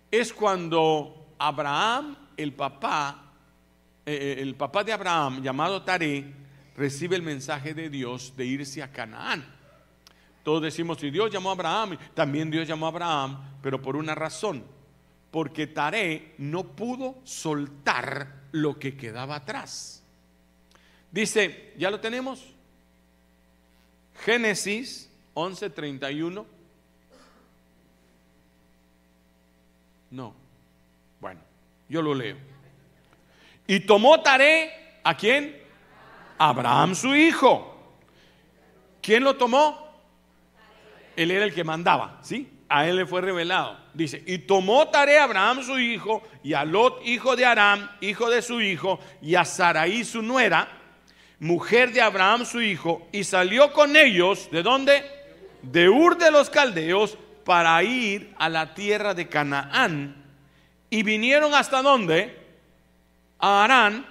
es 0.09 0.31
cuando 0.31 1.35
Abraham, 1.39 2.15
el 2.37 2.53
papá, 2.53 3.33
eh, 4.05 4.35
eh, 4.37 4.41
el 4.41 4.55
papá 4.55 4.83
de 4.83 4.93
Abraham, 4.93 5.41
llamado 5.41 5.81
Taré, 5.81 6.33
recibe 6.77 7.17
el 7.17 7.21
mensaje 7.21 7.73
de 7.73 7.89
Dios 7.89 8.33
de 8.37 8.45
irse 8.45 8.81
a 8.81 8.91
Canaán. 8.91 9.45
Todos 10.43 10.61
decimos, 10.61 10.99
si 10.99 11.09
Dios 11.09 11.31
llamó 11.31 11.49
a 11.49 11.53
Abraham, 11.53 11.97
también 12.13 12.49
Dios 12.49 12.67
llamó 12.67 12.85
a 12.85 12.89
Abraham, 12.89 13.39
pero 13.61 13.81
por 13.81 13.97
una 13.97 14.15
razón, 14.15 14.63
porque 15.33 15.65
Taré 15.65 16.35
no 16.37 16.75
pudo 16.75 17.15
soltar 17.23 18.43
lo 18.51 18.77
que 18.77 18.95
quedaba 18.95 19.37
atrás. 19.37 20.03
Dice, 21.11 21.73
¿ya 21.75 21.89
lo 21.89 21.99
tenemos? 21.99 22.53
Génesis 24.23 25.09
11:31. 25.33 26.45
No. 30.11 30.35
Bueno, 31.19 31.41
yo 31.89 32.03
lo 32.03 32.13
leo. 32.13 32.37
Y 33.65 33.79
tomó 33.79 34.21
Taré 34.21 34.99
a 35.03 35.17
quién? 35.17 35.59
Abraham 36.37 36.93
su 36.93 37.15
hijo. 37.15 37.95
¿Quién 39.01 39.23
lo 39.23 39.35
tomó? 39.35 39.97
Él 41.15 41.31
era 41.31 41.43
el 41.43 41.55
que 41.55 41.63
mandaba, 41.63 42.19
¿sí? 42.21 42.52
A 42.75 42.87
él 42.87 42.95
le 42.95 43.05
fue 43.05 43.21
revelado. 43.21 43.77
Dice, 43.93 44.23
y 44.25 44.39
tomó 44.39 44.87
tarea 44.87 45.25
Abraham 45.25 45.61
su 45.61 45.77
hijo, 45.77 46.23
y 46.43 46.53
a 46.53 46.65
Lot, 46.65 47.05
hijo 47.05 47.35
de 47.35 47.45
Aram, 47.45 47.87
hijo 48.01 48.31
de 48.31 48.41
su 48.41 48.61
hijo, 48.61 48.99
y 49.21 49.35
a 49.35 49.45
Saraí 49.45 50.03
su 50.03 50.23
nuera, 50.23 50.67
mujer 51.39 51.93
de 51.93 52.01
Abraham 52.01 52.45
su 52.45 52.61
hijo, 52.61 53.07
y 53.11 53.25
salió 53.25 53.71
con 53.73 53.95
ellos, 53.95 54.49
¿de 54.49 54.63
dónde? 54.63 55.03
De 55.61 55.87
Ur 55.87 56.17
de 56.17 56.31
los 56.31 56.49
Caldeos, 56.49 57.15
para 57.45 57.83
ir 57.83 58.33
a 58.39 58.49
la 58.49 58.73
tierra 58.73 59.13
de 59.13 59.27
Canaán. 59.29 60.25
Y 60.89 61.03
vinieron 61.03 61.53
hasta 61.53 61.83
dónde? 61.83 62.35
A 63.37 63.65
Arán, 63.65 64.03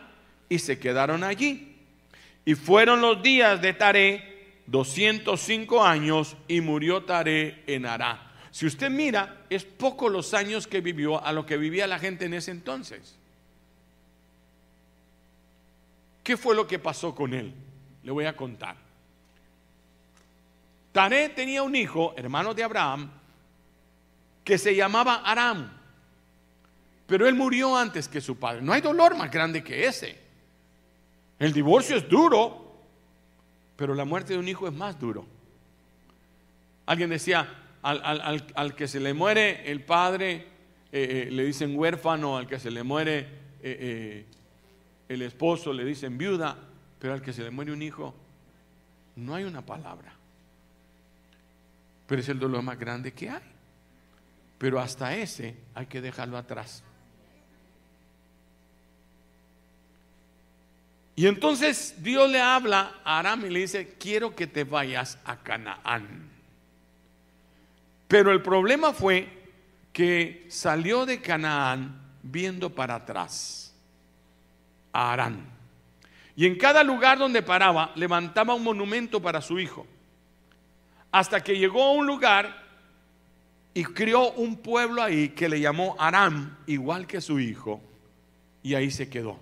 y 0.48 0.60
se 0.60 0.78
quedaron 0.78 1.24
allí. 1.24 1.78
Y 2.44 2.54
fueron 2.54 3.00
los 3.00 3.24
días 3.24 3.60
de 3.60 3.72
Taré 3.72 4.62
205 4.68 5.84
años 5.84 6.36
y 6.46 6.60
murió 6.60 7.02
Taré 7.02 7.64
en 7.66 7.86
Ará. 7.86 8.28
Si 8.52 8.66
usted 8.66 8.90
mira, 8.90 9.44
es 9.48 9.64
poco 9.64 10.10
los 10.10 10.34
años 10.34 10.66
que 10.66 10.82
vivió 10.82 11.24
a 11.24 11.32
lo 11.32 11.46
que 11.46 11.56
vivía 11.56 11.86
la 11.86 11.98
gente 11.98 12.26
en 12.26 12.34
ese 12.34 12.50
entonces. 12.50 13.16
¿Qué 16.22 16.36
fue 16.36 16.54
lo 16.54 16.66
que 16.66 16.78
pasó 16.78 17.14
con 17.14 17.32
él? 17.32 17.54
Le 18.04 18.10
voy 18.12 18.26
a 18.26 18.36
contar. 18.36 18.76
Taré 20.92 21.30
tenía 21.30 21.62
un 21.62 21.74
hijo, 21.74 22.12
hermano 22.16 22.52
de 22.52 22.62
Abraham, 22.62 23.10
que 24.44 24.58
se 24.58 24.76
llamaba 24.76 25.22
Aram. 25.24 25.72
Pero 27.06 27.26
él 27.26 27.34
murió 27.34 27.74
antes 27.74 28.06
que 28.06 28.20
su 28.20 28.36
padre. 28.36 28.60
No 28.60 28.74
hay 28.74 28.82
dolor 28.82 29.16
más 29.16 29.30
grande 29.30 29.64
que 29.64 29.86
ese. 29.86 30.20
El 31.38 31.54
divorcio 31.54 31.96
es 31.96 32.06
duro, 32.06 32.76
pero 33.76 33.94
la 33.94 34.04
muerte 34.04 34.34
de 34.34 34.38
un 34.38 34.46
hijo 34.46 34.68
es 34.68 34.74
más 34.74 35.00
duro. 35.00 35.26
Alguien 36.84 37.08
decía, 37.08 37.61
al, 37.82 38.74
que 38.76 38.86
se 38.86 39.00
le 39.00 39.12
muere 39.12 39.70
el 39.70 39.82
padre, 39.82 40.46
eh, 40.92 41.26
eh, 41.26 41.28
le 41.30 41.44
dicen 41.44 41.76
huérfano, 41.76 42.36
al 42.36 42.46
que 42.46 42.58
se 42.58 42.70
le 42.70 42.82
muere 42.82 43.26
eh, 43.62 44.24
el 45.08 45.22
esposo, 45.22 45.72
le 45.72 45.84
dicen 45.84 46.16
viuda, 46.16 46.56
pero 46.98 47.14
al 47.14 47.22
que 47.22 47.32
se 47.32 47.42
le 47.42 47.50
muere 47.50 47.72
un 47.72 47.82
hijo, 47.82 48.14
no 49.16 49.34
hay 49.34 49.44
una 49.44 49.64
palabra. 49.64 50.12
Pero 52.06 52.20
es 52.20 52.28
el 52.28 52.38
dolor 52.38 52.62
más 52.62 52.78
grande 52.78 53.12
que 53.12 53.30
hay. 53.30 53.42
Pero 54.58 54.78
hasta 54.78 55.16
ese 55.16 55.56
hay 55.74 55.86
que 55.86 56.00
dejarlo 56.00 56.36
atrás. 56.36 56.84
Y 61.16 61.26
entonces 61.26 61.96
Dios 61.98 62.30
le 62.30 62.40
habla 62.40 63.00
a 63.04 63.18
Aram 63.18 63.44
y 63.44 63.50
le 63.50 63.60
dice, 63.60 63.96
quiero 63.98 64.34
que 64.34 64.46
te 64.46 64.64
vayas 64.64 65.18
a 65.24 65.36
Canaán. 65.36 66.31
Pero 68.12 68.30
el 68.30 68.42
problema 68.42 68.92
fue 68.92 69.26
que 69.90 70.44
salió 70.50 71.06
de 71.06 71.22
Canaán 71.22 71.98
viendo 72.22 72.68
para 72.68 72.96
atrás, 72.96 73.74
a 74.92 75.14
Arán. 75.14 75.46
Y 76.36 76.44
en 76.44 76.58
cada 76.58 76.84
lugar 76.84 77.16
donde 77.16 77.40
paraba 77.40 77.90
levantaba 77.94 78.52
un 78.52 78.64
monumento 78.64 79.22
para 79.22 79.40
su 79.40 79.58
hijo. 79.58 79.86
Hasta 81.10 81.42
que 81.42 81.56
llegó 81.56 81.84
a 81.84 81.92
un 81.92 82.06
lugar 82.06 82.54
y 83.72 83.82
crió 83.82 84.32
un 84.32 84.58
pueblo 84.58 85.02
ahí 85.02 85.30
que 85.30 85.48
le 85.48 85.58
llamó 85.58 85.96
Aram, 85.98 86.58
igual 86.66 87.06
que 87.06 87.22
su 87.22 87.40
hijo. 87.40 87.80
Y 88.62 88.74
ahí 88.74 88.90
se 88.90 89.08
quedó. 89.08 89.38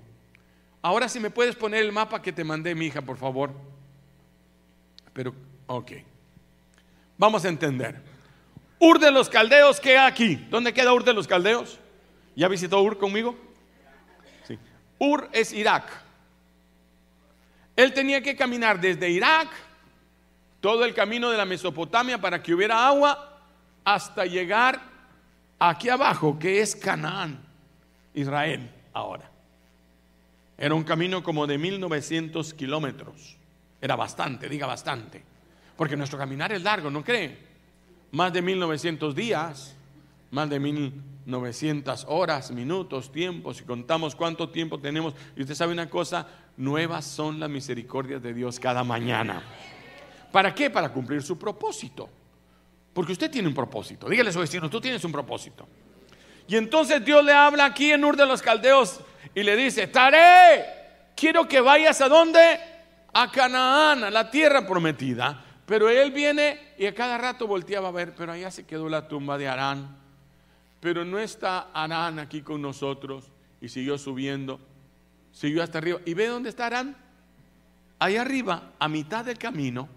Ahora 0.81 1.09
si 1.09 1.19
me 1.19 1.31
puedes 1.31 1.57
poner 1.57 1.81
el 1.85 1.91
mapa 1.91 2.23
que 2.23 2.33
te 2.33 2.45
mandé, 2.45 2.77
mi 2.77 2.87
hija, 2.87 3.03
por 3.03 3.17
favor. 3.17 3.51
Pero, 5.13 5.35
ok. 5.67 5.91
Vamos 7.19 7.45
a 7.45 7.49
entender. 7.49 8.10
Ur 8.81 8.99
de 8.99 9.11
los 9.11 9.29
Caldeos 9.29 9.79
queda 9.79 10.07
aquí. 10.07 10.37
¿Dónde 10.49 10.73
queda 10.73 10.93
Ur 10.93 11.05
de 11.05 11.13
los 11.13 11.29
Caldeos? 11.29 11.79
¿Ya 12.35 12.49
visitó 12.49 12.83
Ur 12.83 12.97
conmigo? 12.97 13.37
Sí. 14.49 14.59
Ur 14.99 15.29
es 15.33 15.53
Irak. 15.53 15.85
Él 17.77 17.93
tenía 17.93 18.23
que 18.23 18.35
caminar 18.35 18.81
desde 18.81 19.11
Irak, 19.11 19.49
todo 20.61 20.85
el 20.85 20.95
camino 20.95 21.31
de 21.31 21.37
la 21.37 21.45
Mesopotamia 21.45 22.19
para 22.19 22.43
que 22.43 22.55
hubiera 22.55 22.87
agua, 22.87 23.39
hasta 23.85 24.25
llegar 24.25 24.81
aquí 25.59 25.91
abajo, 25.91 26.39
que 26.39 26.63
es 26.63 26.75
Canaán, 26.75 27.39
Israel 28.15 28.71
ahora. 28.95 29.31
Era 30.57 30.75
un 30.75 30.85
camino 30.85 31.23
como 31.23 31.47
de 31.47 31.59
1900 31.59 32.55
kilómetros. 32.55 33.37
Era 33.81 33.97
bastante, 33.97 34.49
diga 34.49 34.67
bastante. 34.67 35.23
Porque 35.77 35.97
nuestro 35.97 36.19
caminar 36.19 36.53
es 36.53 36.63
largo, 36.63 36.91
¿no 36.91 37.05
cree? 37.05 37.50
Más 38.13 38.33
de 38.33 38.43
1900 38.43 39.15
días, 39.15 39.77
más 40.31 40.51
de 40.51 40.59
1900 40.59 42.07
horas, 42.09 42.51
minutos, 42.51 43.13
tiempos. 43.13 43.59
Si 43.59 43.65
contamos 43.65 44.15
cuánto 44.15 44.49
tiempo 44.49 44.79
tenemos, 44.79 45.15
y 45.37 45.43
usted 45.43 45.55
sabe 45.55 45.73
una 45.73 45.89
cosa, 45.89 46.27
nuevas 46.57 47.05
son 47.05 47.39
las 47.39 47.49
misericordias 47.49 48.23
de 48.23 48.35
Dios 48.35 48.59
cada 48.59 48.83
mañana. 48.85 49.43
¿Para 50.33 50.55
qué? 50.55 50.71
Para 50.71 50.93
cumplir 50.93 51.23
su 51.23 51.39
propósito. 51.39 52.09
Porque 52.93 53.13
usted 53.13 53.31
tiene 53.31 53.49
un 53.49 53.55
propósito. 53.55 54.09
Dígale 54.09 54.31
a 54.31 54.33
su 54.33 54.41
vecino, 54.41 54.69
tú 54.69 54.81
tienes 54.81 55.05
un 55.05 55.13
propósito. 55.13 55.67
Y 56.49 56.57
entonces 56.57 57.05
Dios 57.05 57.25
le 57.25 57.33
habla 57.33 57.67
aquí 57.67 57.93
en 57.93 58.05
Ur 58.05 58.17
de 58.17 58.27
los 58.27 58.43
Caldeos 58.43 59.01
y 59.35 59.43
le 59.45 59.55
dice, 59.55 59.87
Taré, 59.87 60.65
quiero 61.17 61.47
que 61.47 61.61
vayas 61.61 62.01
a 62.01 62.09
dónde? 62.09 62.59
A 63.13 63.31
Canaán, 63.31 64.05
a 64.05 64.11
la 64.11 64.31
tierra 64.31 64.67
prometida. 64.67 65.45
Pero 65.71 65.89
él 65.89 66.11
viene 66.11 66.59
y 66.77 66.87
a 66.87 66.95
cada 66.97 67.17
rato 67.17 67.47
volteaba 67.47 67.91
a 67.91 67.93
ver, 67.93 68.13
pero 68.17 68.33
allá 68.33 68.51
se 68.51 68.67
quedó 68.67 68.89
la 68.89 69.07
tumba 69.07 69.39
de 69.39 69.47
Arán. 69.47 69.97
Pero 70.81 71.05
no 71.05 71.17
está 71.17 71.69
Arán 71.73 72.19
aquí 72.19 72.43
con 72.43 72.61
nosotros. 72.61 73.31
Y 73.61 73.69
siguió 73.69 73.97
subiendo, 73.97 74.59
siguió 75.31 75.63
hasta 75.63 75.79
arriba. 75.79 76.01
¿Y 76.05 76.15
ve 76.15 76.27
dónde 76.27 76.49
está 76.49 76.67
Arán? 76.67 76.97
Ahí 78.01 78.17
arriba, 78.17 78.73
a 78.81 78.89
mitad 78.89 79.25
del 79.25 79.39
camino, 79.39 79.89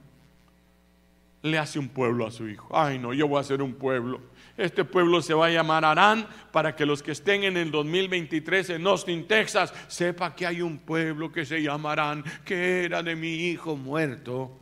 le 1.41 1.57
hace 1.57 1.79
un 1.79 1.89
pueblo 1.89 2.27
a 2.27 2.29
su 2.29 2.47
hijo. 2.47 2.69
Ay, 2.71 2.99
no, 2.99 3.11
yo 3.11 3.27
voy 3.27 3.39
a 3.39 3.41
hacer 3.41 3.63
un 3.63 3.73
pueblo. 3.73 4.21
Este 4.55 4.85
pueblo 4.85 5.23
se 5.23 5.33
va 5.33 5.47
a 5.47 5.49
llamar 5.49 5.85
Arán 5.85 6.27
para 6.51 6.75
que 6.75 6.85
los 6.85 7.01
que 7.01 7.13
estén 7.13 7.45
en 7.45 7.57
el 7.57 7.71
2023 7.71 8.69
en 8.69 8.85
Austin, 8.85 9.27
Texas, 9.27 9.73
sepa 9.87 10.35
que 10.35 10.45
hay 10.45 10.61
un 10.61 10.77
pueblo 10.77 11.31
que 11.31 11.47
se 11.47 11.63
llama 11.63 11.93
Arán, 11.93 12.23
que 12.45 12.83
era 12.85 13.01
de 13.01 13.15
mi 13.15 13.33
hijo 13.33 13.75
muerto. 13.75 14.59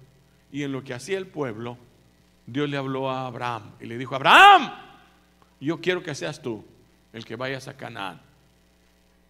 Y 0.51 0.63
en 0.63 0.71
lo 0.71 0.83
que 0.83 0.93
hacía 0.93 1.17
el 1.17 1.27
pueblo, 1.27 1.77
Dios 2.45 2.69
le 2.69 2.77
habló 2.77 3.09
a 3.09 3.27
Abraham 3.27 3.71
y 3.79 3.85
le 3.85 3.97
dijo, 3.97 4.15
Abraham, 4.15 4.71
yo 5.59 5.79
quiero 5.79 6.03
que 6.03 6.15
seas 6.15 6.41
tú 6.41 6.65
el 7.13 7.25
que 7.25 7.35
vayas 7.35 7.67
a 7.67 7.77
Canaán. 7.77 8.21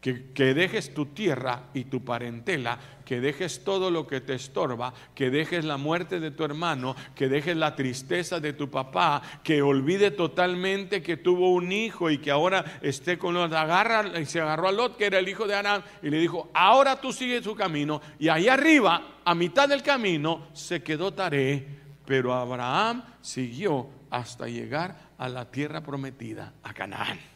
Que, 0.01 0.53
dejes 0.55 0.95
tu 0.95 1.05
tierra 1.05 1.69
y 1.75 1.85
tu 1.85 2.03
parentela, 2.03 2.79
que 3.05 3.21
dejes 3.21 3.63
todo 3.63 3.91
lo 3.91 4.07
que 4.07 4.19
te 4.19 4.33
estorba, 4.33 4.95
que 5.13 5.29
dejes 5.29 5.63
la 5.63 5.77
muerte 5.77 6.19
de 6.19 6.31
tu 6.31 6.43
hermano, 6.43 6.95
que 7.15 7.29
dejes 7.29 7.55
la 7.55 7.75
tristeza 7.75 8.39
de 8.39 8.53
tu 8.53 8.71
papá, 8.71 9.21
que 9.43 9.61
olvide 9.61 10.09
totalmente 10.09 11.03
que 11.03 11.17
tuvo 11.17 11.53
un 11.53 11.71
hijo 11.71 12.09
y 12.09 12.17
que 12.17 12.31
ahora 12.31 12.79
esté 12.81 13.19
con 13.19 13.35
los 13.35 13.51
agarra 13.53 14.19
y 14.19 14.25
se 14.25 14.41
agarró 14.41 14.69
a 14.69 14.71
Lot, 14.71 14.97
que 14.97 15.05
era 15.05 15.19
el 15.19 15.29
hijo 15.29 15.45
de 15.45 15.53
Aram, 15.53 15.83
y 16.01 16.09
le 16.09 16.17
dijo, 16.17 16.49
ahora 16.55 16.99
tú 16.99 17.13
sigues 17.13 17.43
su 17.43 17.55
camino. 17.55 18.01
Y 18.17 18.27
ahí 18.29 18.47
arriba, 18.47 19.19
a 19.23 19.35
mitad 19.35 19.69
del 19.69 19.83
camino, 19.83 20.47
se 20.53 20.81
quedó 20.81 21.13
Taré, 21.13 21.67
pero 22.07 22.33
Abraham 22.33 23.03
siguió 23.21 23.87
hasta 24.09 24.47
llegar 24.47 25.11
a 25.19 25.29
la 25.29 25.51
tierra 25.51 25.81
prometida, 25.81 26.53
a 26.63 26.73
Canaán. 26.73 27.30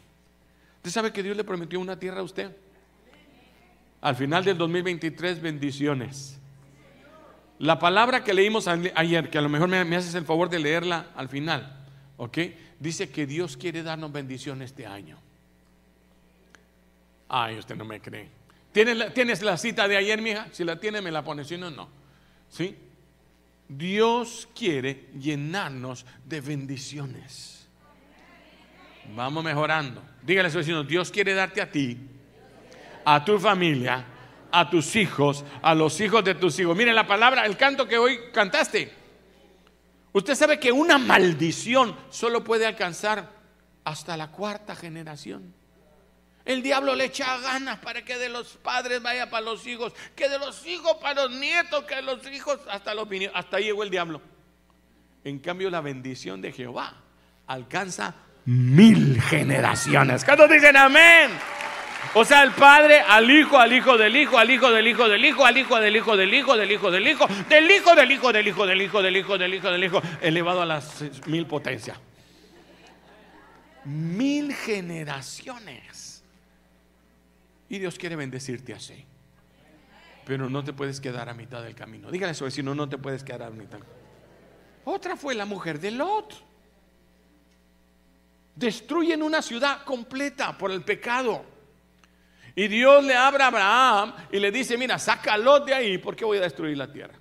¿Usted 0.86 0.94
sabe 0.94 1.12
que 1.12 1.20
Dios 1.20 1.36
le 1.36 1.42
prometió 1.42 1.80
una 1.80 1.98
tierra 1.98 2.20
a 2.20 2.22
usted? 2.22 2.54
Al 4.02 4.14
final 4.14 4.44
del 4.44 4.56
2023, 4.56 5.42
bendiciones. 5.42 6.38
La 7.58 7.80
palabra 7.80 8.22
que 8.22 8.32
leímos 8.32 8.68
ayer, 8.68 9.28
que 9.28 9.36
a 9.36 9.40
lo 9.40 9.48
mejor 9.48 9.68
me, 9.68 9.96
haces 9.96 10.14
el 10.14 10.24
favor 10.24 10.48
de 10.48 10.60
leerla 10.60 11.10
al 11.16 11.28
final, 11.28 11.84
¿ok? 12.18 12.38
Dice 12.78 13.10
que 13.10 13.26
Dios 13.26 13.56
quiere 13.56 13.82
darnos 13.82 14.12
bendiciones 14.12 14.70
este 14.70 14.86
año. 14.86 15.18
Ay, 17.30 17.58
usted 17.58 17.74
no 17.74 17.84
me 17.84 18.00
cree. 18.00 18.28
¿Tienes 18.70 18.96
la, 18.96 19.12
¿Tienes 19.12 19.42
la 19.42 19.56
cita 19.56 19.88
de 19.88 19.96
ayer, 19.96 20.22
mija? 20.22 20.46
Si 20.52 20.62
la 20.62 20.78
tiene, 20.78 21.02
me 21.02 21.10
la 21.10 21.24
pone, 21.24 21.44
si 21.44 21.58
no, 21.58 21.68
no. 21.68 21.88
¿Sí? 22.48 22.76
Dios 23.68 24.48
quiere 24.54 25.08
llenarnos 25.18 26.06
de 26.24 26.40
bendiciones. 26.40 27.55
Vamos 29.14 29.44
mejorando. 29.44 30.02
Dígale 30.22 30.48
a 30.48 30.50
su 30.50 30.58
vecino, 30.58 30.82
Dios 30.84 31.10
quiere 31.10 31.34
darte 31.34 31.60
a 31.62 31.70
ti, 31.70 31.98
a 33.04 33.24
tu 33.24 33.38
familia, 33.38 34.04
a 34.50 34.68
tus 34.68 34.96
hijos, 34.96 35.44
a 35.62 35.74
los 35.74 36.00
hijos 36.00 36.24
de 36.24 36.34
tus 36.34 36.58
hijos. 36.58 36.76
Mire 36.76 36.92
la 36.92 37.06
palabra, 37.06 37.46
el 37.46 37.56
canto 37.56 37.86
que 37.86 37.98
hoy 37.98 38.18
cantaste. 38.32 38.92
Usted 40.12 40.34
sabe 40.34 40.58
que 40.58 40.72
una 40.72 40.98
maldición 40.98 41.96
solo 42.10 42.42
puede 42.42 42.66
alcanzar 42.66 43.30
hasta 43.84 44.16
la 44.16 44.32
cuarta 44.32 44.74
generación. 44.74 45.54
El 46.44 46.62
diablo 46.62 46.94
le 46.94 47.06
echa 47.06 47.38
ganas 47.38 47.78
para 47.80 48.04
que 48.04 48.16
de 48.16 48.28
los 48.28 48.56
padres 48.56 49.02
vaya 49.02 49.28
para 49.30 49.44
los 49.44 49.66
hijos, 49.66 49.92
que 50.14 50.28
de 50.28 50.38
los 50.38 50.64
hijos 50.66 50.96
para 51.00 51.24
los 51.24 51.32
nietos, 51.32 51.84
que 51.84 51.96
de 51.96 52.02
los 52.02 52.26
hijos 52.30 52.60
hasta 52.70 52.94
los 52.94 53.08
Hasta 53.34 53.56
ahí 53.56 53.64
llegó 53.64 53.82
el 53.82 53.90
diablo. 53.90 54.22
En 55.24 55.40
cambio, 55.40 55.70
la 55.70 55.80
bendición 55.80 56.40
de 56.40 56.52
Jehová 56.52 56.94
alcanza 57.48 58.14
mil 58.46 59.20
generaciones. 59.20 60.24
¿Cuántos 60.24 60.48
dicen 60.48 60.76
amén? 60.76 61.30
O 62.14 62.24
sea, 62.24 62.44
el 62.44 62.52
padre 62.52 63.00
al 63.00 63.30
hijo, 63.30 63.58
al 63.58 63.72
hijo 63.72 63.98
del 63.98 64.16
hijo, 64.16 64.38
al 64.38 64.50
hijo 64.50 64.70
del 64.70 64.86
hijo 64.86 65.08
del 65.08 65.24
hijo, 65.24 65.44
al 65.44 65.58
hijo 65.58 65.80
del 65.80 65.96
hijo 65.96 66.16
del 66.16 66.32
hijo, 66.32 66.56
del 66.56 66.72
hijo 66.72 66.90
del 66.90 67.06
hijo, 67.06 67.26
del 67.26 67.70
hijo 67.70 67.94
del 67.94 68.10
hijo 68.10 68.32
del 68.32 68.46
hijo 68.46 68.66
del 68.66 68.80
hijo 68.80 69.02
del 69.02 69.16
hijo 69.16 69.38
del 69.38 69.54
hijo 69.54 69.70
del 69.70 69.84
hijo, 69.84 70.02
elevado 70.22 70.62
a 70.62 70.66
las 70.66 71.04
mil 71.26 71.46
potencias. 71.46 71.98
Mil 73.84 74.54
generaciones. 74.54 76.24
Y 77.68 77.78
Dios 77.78 77.98
quiere 77.98 78.16
bendecirte 78.16 78.72
así. 78.72 79.04
Pero 80.24 80.48
no 80.48 80.64
te 80.64 80.72
puedes 80.72 81.00
quedar 81.00 81.28
a 81.28 81.34
mitad 81.34 81.62
del 81.62 81.74
camino. 81.74 82.10
Dígale 82.10 82.30
a 82.30 82.34
su 82.34 82.44
vecino, 82.44 82.74
no 82.74 82.88
te 82.88 82.98
puedes 82.98 83.22
quedar 83.24 83.42
a 83.42 83.50
mitad. 83.50 83.78
Otra 84.84 85.16
fue 85.16 85.34
la 85.34 85.44
mujer 85.44 85.80
de 85.80 85.90
Lot 85.90 86.46
destruyen 88.56 89.22
una 89.22 89.42
ciudad 89.42 89.84
completa 89.84 90.56
por 90.56 90.72
el 90.72 90.82
pecado. 90.82 91.44
Y 92.54 92.68
Dios 92.68 93.04
le 93.04 93.14
abre 93.14 93.44
a 93.44 93.48
Abraham 93.48 94.14
y 94.32 94.40
le 94.40 94.50
dice, 94.50 94.78
mira, 94.78 94.98
sácalo 94.98 95.60
de 95.60 95.74
ahí 95.74 95.98
porque 95.98 96.24
voy 96.24 96.38
a 96.38 96.40
destruir 96.40 96.76
la 96.76 96.90
tierra. 96.90 97.14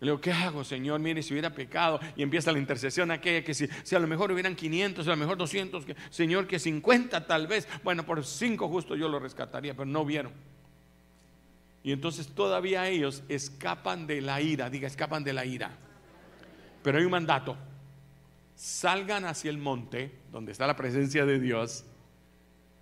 Le 0.00 0.08
digo, 0.08 0.20
¿qué 0.20 0.32
hago, 0.32 0.64
Señor? 0.64 0.98
Mire, 1.00 1.22
si 1.22 1.32
hubiera 1.32 1.50
pecado 1.50 2.00
y 2.16 2.22
empieza 2.22 2.52
la 2.52 2.58
intercesión 2.58 3.10
aquella, 3.10 3.44
que 3.44 3.54
si, 3.54 3.68
si 3.82 3.94
a 3.94 3.98
lo 3.98 4.06
mejor 4.06 4.32
hubieran 4.32 4.56
500, 4.56 5.06
a 5.06 5.10
lo 5.10 5.16
mejor 5.16 5.36
200, 5.36 5.84
que, 5.84 5.96
Señor, 6.10 6.46
que 6.46 6.58
50 6.58 7.26
tal 7.26 7.46
vez, 7.46 7.68
bueno, 7.82 8.04
por 8.04 8.24
5 8.24 8.68
justo 8.68 8.96
yo 8.96 9.08
lo 9.08 9.18
rescataría, 9.18 9.74
pero 9.74 9.86
no 9.86 10.04
vieron. 10.04 10.32
Y 11.82 11.92
entonces 11.92 12.28
todavía 12.28 12.88
ellos 12.88 13.22
escapan 13.28 14.06
de 14.06 14.20
la 14.20 14.40
ira, 14.40 14.68
diga, 14.68 14.86
escapan 14.86 15.22
de 15.22 15.32
la 15.32 15.44
ira. 15.44 15.70
Pero 16.82 16.98
hay 16.98 17.04
un 17.04 17.10
mandato 17.10 17.56
salgan 18.56 19.26
hacia 19.26 19.50
el 19.50 19.58
monte, 19.58 20.18
donde 20.32 20.50
está 20.50 20.66
la 20.66 20.76
presencia 20.76 21.24
de 21.24 21.38
Dios, 21.38 21.84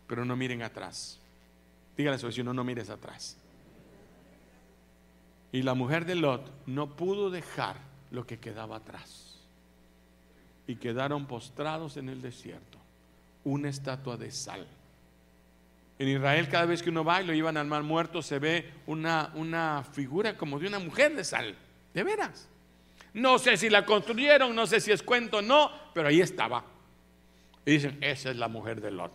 pero 0.06 0.24
no 0.24 0.36
miren 0.36 0.62
atrás. 0.62 1.20
Dígale 1.96 2.16
a 2.16 2.18
su 2.18 2.26
vecino, 2.26 2.54
no 2.54 2.64
mires 2.64 2.88
atrás. 2.88 3.36
Y 5.52 5.62
la 5.62 5.74
mujer 5.74 6.04
de 6.04 6.14
Lot 6.14 6.50
no 6.66 6.96
pudo 6.96 7.30
dejar 7.30 7.76
lo 8.10 8.26
que 8.26 8.38
quedaba 8.38 8.76
atrás. 8.76 9.40
Y 10.66 10.76
quedaron 10.76 11.26
postrados 11.26 11.96
en 11.96 12.08
el 12.08 12.22
desierto, 12.22 12.78
una 13.44 13.68
estatua 13.68 14.16
de 14.16 14.30
sal. 14.30 14.66
En 15.98 16.08
Israel 16.08 16.48
cada 16.48 16.66
vez 16.66 16.82
que 16.82 16.90
uno 16.90 17.04
va 17.04 17.22
y 17.22 17.26
lo 17.26 17.34
llevan 17.34 17.56
al 17.56 17.66
mar 17.66 17.82
muerto 17.82 18.20
se 18.22 18.38
ve 18.38 18.72
una, 18.86 19.30
una 19.34 19.84
figura 19.92 20.36
como 20.36 20.58
de 20.58 20.66
una 20.66 20.80
mujer 20.80 21.14
de 21.14 21.22
sal, 21.22 21.54
de 21.92 22.02
veras. 22.02 22.48
No 23.14 23.38
sé 23.38 23.56
si 23.56 23.70
la 23.70 23.86
construyeron, 23.86 24.54
no 24.54 24.66
sé 24.66 24.80
si 24.80 24.90
es 24.92 25.02
cuento 25.02 25.38
o 25.38 25.42
no, 25.42 25.70
pero 25.94 26.08
ahí 26.08 26.20
estaba. 26.20 26.64
Y 27.64 27.72
dicen, 27.72 27.98
esa 28.00 28.30
es 28.30 28.36
la 28.36 28.48
mujer 28.48 28.80
de 28.80 28.90
Lot. 28.90 29.12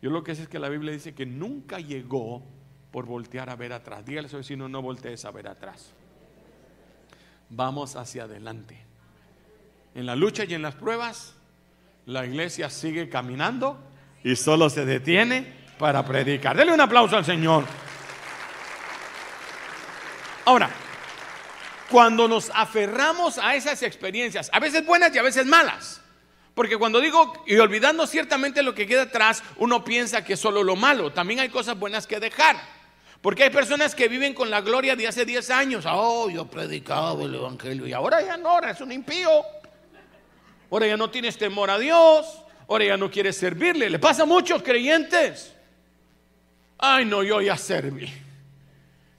Yo 0.00 0.10
lo 0.10 0.24
que 0.24 0.34
sé 0.34 0.42
es 0.42 0.48
que 0.48 0.58
la 0.58 0.68
Biblia 0.68 0.92
dice 0.92 1.14
que 1.14 1.26
nunca 1.26 1.78
llegó 1.78 2.42
por 2.90 3.06
voltear 3.06 3.50
a 3.50 3.56
ver 3.56 3.72
atrás. 3.72 4.04
Dígale 4.04 4.26
a 4.26 4.30
su 4.30 4.36
vecino, 4.36 4.68
no 4.68 4.80
voltees 4.80 5.24
a 5.24 5.30
ver 5.30 5.48
atrás. 5.48 5.92
Vamos 7.50 7.96
hacia 7.96 8.24
adelante. 8.24 8.78
En 9.94 10.06
la 10.06 10.16
lucha 10.16 10.44
y 10.44 10.54
en 10.54 10.62
las 10.62 10.74
pruebas, 10.74 11.34
la 12.06 12.24
iglesia 12.24 12.70
sigue 12.70 13.08
caminando 13.08 13.78
y 14.24 14.36
solo 14.36 14.70
se 14.70 14.84
detiene 14.84 15.52
para 15.78 16.04
predicar. 16.04 16.56
Dele 16.56 16.72
un 16.72 16.80
aplauso 16.80 17.16
al 17.16 17.24
Señor. 17.24 17.64
Ahora, 20.44 20.70
cuando 21.92 22.26
nos 22.26 22.50
aferramos 22.54 23.36
a 23.36 23.54
esas 23.54 23.82
experiencias, 23.82 24.48
a 24.50 24.58
veces 24.58 24.86
buenas 24.86 25.14
y 25.14 25.18
a 25.18 25.22
veces 25.22 25.44
malas. 25.44 26.00
Porque 26.54 26.78
cuando 26.78 27.00
digo, 27.00 27.44
y 27.46 27.56
olvidando 27.56 28.06
ciertamente 28.06 28.62
lo 28.62 28.74
que 28.74 28.86
queda 28.86 29.02
atrás, 29.02 29.42
uno 29.58 29.84
piensa 29.84 30.24
que 30.24 30.32
es 30.32 30.40
solo 30.40 30.62
lo 30.62 30.74
malo. 30.74 31.12
También 31.12 31.40
hay 31.40 31.50
cosas 31.50 31.78
buenas 31.78 32.06
que 32.06 32.18
dejar. 32.18 32.56
Porque 33.20 33.44
hay 33.44 33.50
personas 33.50 33.94
que 33.94 34.08
viven 34.08 34.32
con 34.32 34.48
la 34.48 34.62
gloria 34.62 34.96
de 34.96 35.06
hace 35.06 35.26
10 35.26 35.50
años. 35.50 35.84
Oh, 35.86 36.30
yo 36.30 36.46
predicaba 36.46 37.22
el 37.22 37.34
Evangelio. 37.34 37.86
Y 37.86 37.92
ahora 37.92 38.22
ya 38.22 38.38
no, 38.38 38.48
ahora 38.48 38.70
es 38.70 38.80
un 38.80 38.90
impío. 38.90 39.44
Ahora 40.70 40.86
ya 40.86 40.96
no 40.96 41.10
tienes 41.10 41.36
temor 41.36 41.68
a 41.70 41.78
Dios. 41.78 42.26
Ahora 42.68 42.86
ya 42.86 42.96
no 42.96 43.10
quieres 43.10 43.36
servirle. 43.36 43.90
Le 43.90 43.98
pasa 43.98 44.22
a 44.22 44.26
muchos 44.26 44.62
creyentes. 44.62 45.54
Ay, 46.78 47.04
no, 47.04 47.22
yo 47.22 47.42
ya 47.42 47.58
serví. 47.58 48.10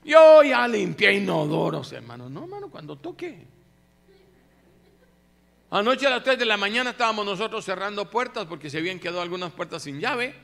Yo 0.04 0.42
ya 0.42 0.68
limpié 0.68 1.14
inodoros, 1.14 1.92
hermano. 1.92 2.28
No, 2.28 2.44
hermano, 2.44 2.68
cuando 2.68 2.96
toque. 2.96 3.46
Anoche 5.70 6.06
a 6.06 6.10
las 6.10 6.22
3 6.22 6.38
de 6.38 6.44
la 6.44 6.56
mañana 6.56 6.90
estábamos 6.90 7.24
nosotros 7.24 7.64
cerrando 7.64 8.08
puertas 8.08 8.46
porque 8.46 8.70
se 8.70 8.78
habían 8.78 9.00
quedado 9.00 9.20
algunas 9.20 9.52
puertas 9.52 9.82
sin 9.82 9.98
llave. 9.98 10.34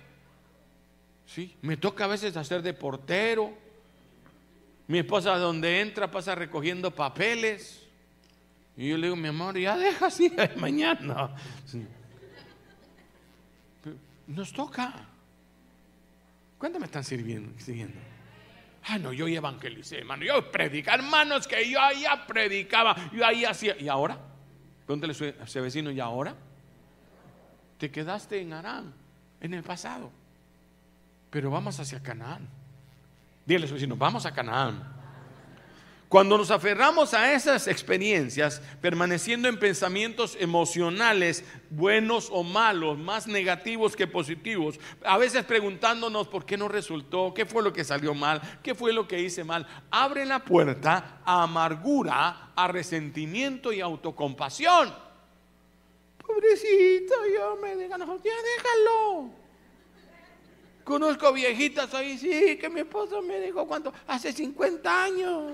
Sí, 1.27 1.55
me 1.63 1.77
toca 1.77 2.05
a 2.05 2.09
veces 2.09 2.37
hacer 2.37 2.63
de 2.63 2.75
portero. 2.75 3.53
Mi 4.89 4.99
esposa 4.99 5.37
donde 5.39 5.81
entra 5.81 6.11
pasa 6.11 6.35
recogiendo 6.35 6.91
papeles. 6.91 7.87
Y 8.77 8.89
yo 8.89 8.97
le 8.97 9.07
digo, 9.07 9.15
mi 9.15 9.29
amor, 9.29 9.57
ya 9.57 9.77
deja 9.77 10.07
así 10.07 10.33
mañana. 10.57 11.37
Nos 14.27 14.53
toca. 14.53 15.07
¿Cuánto 16.59 16.81
me 16.81 16.87
están 16.87 17.05
sirviendo? 17.05 17.53
siguiendo? 17.61 18.10
Ah, 18.87 18.99
no, 18.99 19.13
yo 19.13 19.29
evangelicé, 19.29 19.99
hermano. 19.99 20.25
Yo 20.25 20.51
predicaba, 20.51 20.97
hermanos, 20.97 21.47
que 21.47 21.71
yo 21.71 21.81
ahí 21.81 22.05
predicaba, 22.27 22.97
yo 23.13 23.25
ahí 23.25 23.45
hacía. 23.45 23.77
¿Y 23.79 23.89
ahora? 23.89 24.19
Pregúntale 24.87 25.13
a 25.41 25.45
ese 25.45 25.61
vecino, 25.61 25.91
¿y 25.91 26.01
ahora? 26.01 26.35
Te 27.79 27.91
quedaste 27.91 28.41
en 28.41 28.53
Arán, 28.53 28.93
en 29.41 29.55
el 29.55 29.63
pasado. 29.63 30.11
Pero 31.31 31.51
vamos 31.51 31.79
hacia 31.79 32.03
Canaán. 32.03 32.49
Dígale 33.47 33.67
a 33.67 33.69
su 33.69 33.75
vecino, 33.75 33.97
vamos 33.97 34.27
a 34.27 34.33
Canaán. 34.33 35.00
Cuando 36.11 36.37
nos 36.37 36.51
aferramos 36.51 37.15
a 37.15 37.33
esas 37.35 37.69
experiencias, 37.69 38.61
permaneciendo 38.81 39.47
en 39.49 39.61
pensamientos 39.61 40.37
emocionales, 40.41 41.45
buenos 41.71 42.31
o 42.33 42.43
malos, 42.43 42.99
más 42.99 43.29
negativos 43.29 43.95
que 43.95 44.09
positivos, 44.09 44.81
a 45.05 45.17
veces 45.19 45.45
preguntándonos 45.45 46.27
por 46.27 46.45
qué 46.45 46.57
no 46.57 46.67
resultó, 46.67 47.33
qué 47.33 47.47
fue 47.47 47.63
lo 47.63 47.73
que 47.73 47.85
salió 47.85 48.13
mal, 48.13 48.43
qué 48.61 48.75
fue 48.75 48.93
lo 48.93 49.07
que 49.07 49.23
hice 49.23 49.45
mal, 49.45 49.65
abre 49.89 50.27
la 50.27 50.45
puerta 50.45 51.21
a 51.25 51.45
amargura, 51.45 52.51
a 52.57 52.67
resentimiento 52.67 53.73
y 53.73 53.81
autocompasión. 53.81 54.93
Pobrecito, 56.27 57.15
yo 57.33 57.57
me 57.63 57.77
digan, 57.77 58.01
ya 58.01 58.07
déjalo. 58.57 59.31
Conozco 60.83 61.33
viejitas 61.33 61.95
ahí, 61.95 62.19
sí, 62.19 62.59
que 62.59 62.69
mi 62.69 62.81
esposo 62.81 63.23
me 63.23 63.39
dijo 63.39 63.65
cuánto, 63.69 63.93
hace 64.09 64.33
50 64.33 65.05
años. 65.05 65.53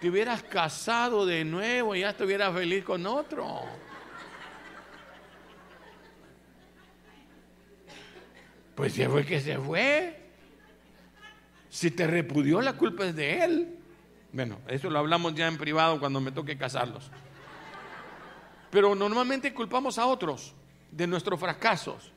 Te 0.00 0.08
hubieras 0.08 0.42
casado 0.42 1.26
de 1.26 1.44
nuevo 1.44 1.94
y 1.94 2.00
ya 2.00 2.10
estuvieras 2.10 2.54
feliz 2.54 2.84
con 2.84 3.06
otro. 3.06 3.60
Pues 8.74 8.94
ya 8.94 9.10
fue 9.10 9.26
que 9.26 9.40
se 9.40 9.58
fue. 9.58 10.18
Si 11.68 11.90
te 11.90 12.06
repudió, 12.06 12.62
la 12.62 12.72
culpa 12.72 13.04
es 13.04 13.14
de 13.14 13.44
él. 13.44 13.78
Bueno, 14.32 14.58
eso 14.68 14.88
lo 14.88 14.98
hablamos 14.98 15.34
ya 15.34 15.46
en 15.46 15.58
privado 15.58 16.00
cuando 16.00 16.18
me 16.20 16.32
toque 16.32 16.56
casarlos. 16.56 17.10
Pero 18.70 18.94
normalmente 18.94 19.52
culpamos 19.52 19.98
a 19.98 20.06
otros 20.06 20.54
de 20.90 21.06
nuestros 21.06 21.38
fracasos. 21.38 22.10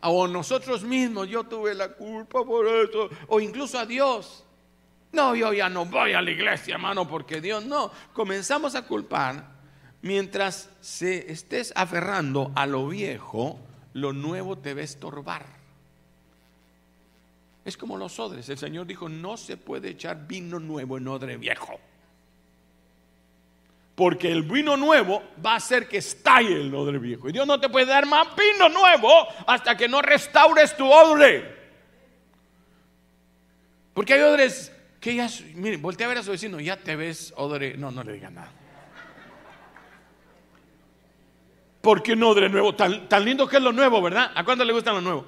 O 0.00 0.26
nosotros 0.26 0.82
mismos, 0.82 1.28
yo 1.28 1.44
tuve 1.44 1.74
la 1.74 1.88
culpa 1.88 2.44
por 2.44 2.66
eso. 2.66 3.10
O 3.28 3.38
incluso 3.38 3.78
a 3.78 3.84
Dios. 3.84 4.43
No, 5.14 5.34
yo 5.34 5.52
ya 5.52 5.68
no 5.68 5.86
voy 5.86 6.12
a 6.12 6.20
la 6.20 6.30
iglesia, 6.30 6.74
hermano, 6.74 7.08
porque 7.08 7.40
Dios 7.40 7.64
no. 7.64 7.90
Comenzamos 8.12 8.74
a 8.74 8.82
culpar 8.82 9.54
mientras 10.02 10.68
se 10.80 11.30
estés 11.32 11.72
aferrando 11.76 12.52
a 12.54 12.66
lo 12.66 12.88
viejo 12.88 13.58
lo 13.94 14.12
nuevo 14.12 14.58
te 14.58 14.74
va 14.74 14.80
a 14.80 14.84
estorbar. 14.84 15.46
Es 17.64 17.76
como 17.76 17.96
los 17.96 18.18
odres. 18.18 18.48
El 18.48 18.58
Señor 18.58 18.86
dijo, 18.86 19.08
no 19.08 19.36
se 19.36 19.56
puede 19.56 19.90
echar 19.90 20.26
vino 20.26 20.58
nuevo 20.58 20.98
en 20.98 21.08
odre 21.08 21.36
viejo. 21.38 21.78
Porque 23.94 24.30
el 24.30 24.42
vino 24.42 24.76
nuevo 24.76 25.22
va 25.44 25.52
a 25.52 25.56
hacer 25.56 25.88
que 25.88 25.98
estalle 25.98 26.60
el 26.60 26.74
odre 26.74 26.98
viejo. 26.98 27.28
Y 27.28 27.32
Dios 27.32 27.46
no 27.46 27.60
te 27.60 27.68
puede 27.68 27.86
dar 27.86 28.04
más 28.06 28.26
vino 28.36 28.68
nuevo 28.68 29.08
hasta 29.46 29.76
que 29.76 29.88
no 29.88 30.02
restaures 30.02 30.76
tu 30.76 30.90
odre. 30.92 31.54
Porque 33.94 34.14
hay 34.14 34.20
odres 34.20 34.73
que 35.04 35.14
ya, 35.14 35.28
mire, 35.56 35.76
voltea 35.76 36.06
a 36.06 36.08
ver 36.08 36.16
a 36.16 36.22
su 36.22 36.30
vecino, 36.30 36.58
ya 36.60 36.78
te 36.78 36.96
ves 36.96 37.34
odre. 37.36 37.76
No, 37.76 37.90
no 37.90 38.02
le 38.02 38.14
diga 38.14 38.30
nada. 38.30 38.50
¿Por 41.82 42.02
qué 42.02 42.16
no 42.16 42.32
de 42.32 42.48
nuevo? 42.48 42.74
Tan, 42.74 43.06
tan 43.06 43.22
lindo 43.22 43.46
que 43.46 43.58
es 43.58 43.62
lo 43.62 43.70
nuevo, 43.70 44.00
¿verdad? 44.00 44.32
¿A 44.34 44.42
cuánto 44.46 44.64
le 44.64 44.72
gusta 44.72 44.94
lo 44.94 45.02
nuevo? 45.02 45.26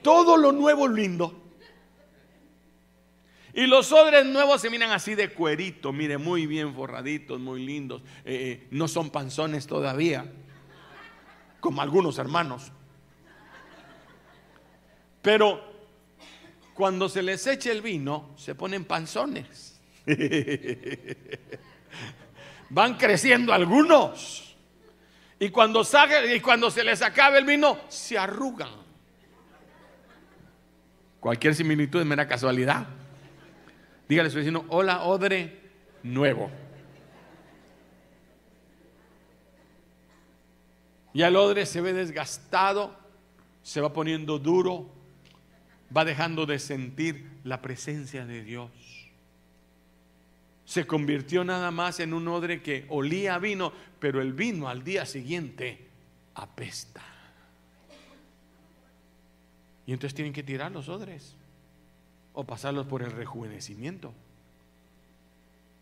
Todo 0.00 0.36
lo 0.36 0.52
nuevo 0.52 0.86
lindo. 0.86 1.42
Y 3.52 3.66
los 3.66 3.90
odres 3.90 4.24
nuevos 4.24 4.60
se 4.60 4.70
miran 4.70 4.92
así 4.92 5.16
de 5.16 5.32
cuerito, 5.32 5.92
mire, 5.92 6.18
muy 6.18 6.46
bien 6.46 6.72
forraditos, 6.72 7.40
muy 7.40 7.66
lindos. 7.66 8.02
Eh, 8.24 8.62
eh, 8.62 8.68
no 8.70 8.86
son 8.86 9.10
panzones 9.10 9.66
todavía, 9.66 10.32
como 11.58 11.82
algunos 11.82 12.16
hermanos. 12.18 12.70
Pero 15.20 15.75
cuando 16.76 17.08
se 17.08 17.22
les 17.22 17.46
echa 17.46 17.72
el 17.72 17.80
vino, 17.80 18.34
se 18.36 18.54
ponen 18.54 18.84
panzones. 18.84 19.80
Van 22.68 22.96
creciendo 22.96 23.54
algunos. 23.54 24.54
Y 25.38 25.48
cuando, 25.48 25.82
y 26.32 26.40
cuando 26.40 26.70
se 26.70 26.84
les 26.84 27.00
acabe 27.00 27.38
el 27.38 27.46
vino, 27.46 27.78
se 27.88 28.18
arrugan. 28.18 28.68
Cualquier 31.18 31.54
similitud 31.54 32.00
es 32.00 32.06
mera 32.06 32.28
casualidad. 32.28 32.86
Dígale 34.06 34.28
a 34.28 34.30
su 34.30 34.36
vecino, 34.36 34.66
hola 34.68 35.04
odre 35.04 35.58
nuevo. 36.02 36.50
Y 41.14 41.22
el 41.22 41.36
odre 41.36 41.64
se 41.64 41.80
ve 41.80 41.94
desgastado, 41.94 42.94
se 43.62 43.80
va 43.80 43.94
poniendo 43.94 44.38
duro, 44.38 44.95
va 45.94 46.04
dejando 46.04 46.46
de 46.46 46.58
sentir 46.58 47.28
la 47.44 47.62
presencia 47.62 48.24
de 48.24 48.42
Dios 48.42 48.70
se 50.66 50.84
convirtió 50.84 51.44
nada 51.44 51.70
más 51.70 52.00
en 52.00 52.12
un 52.12 52.26
odre 52.26 52.60
que 52.60 52.86
olía 52.88 53.36
a 53.36 53.38
vino, 53.38 53.72
pero 54.00 54.20
el 54.20 54.32
vino 54.32 54.68
al 54.68 54.82
día 54.82 55.06
siguiente 55.06 55.86
apesta. 56.34 57.02
Y 59.86 59.92
entonces 59.92 60.14
tienen 60.14 60.32
que 60.32 60.42
tirar 60.42 60.72
los 60.72 60.88
odres 60.88 61.36
o 62.32 62.42
pasarlos 62.42 62.86
por 62.86 63.02
el 63.02 63.12
rejuvenecimiento. 63.12 64.12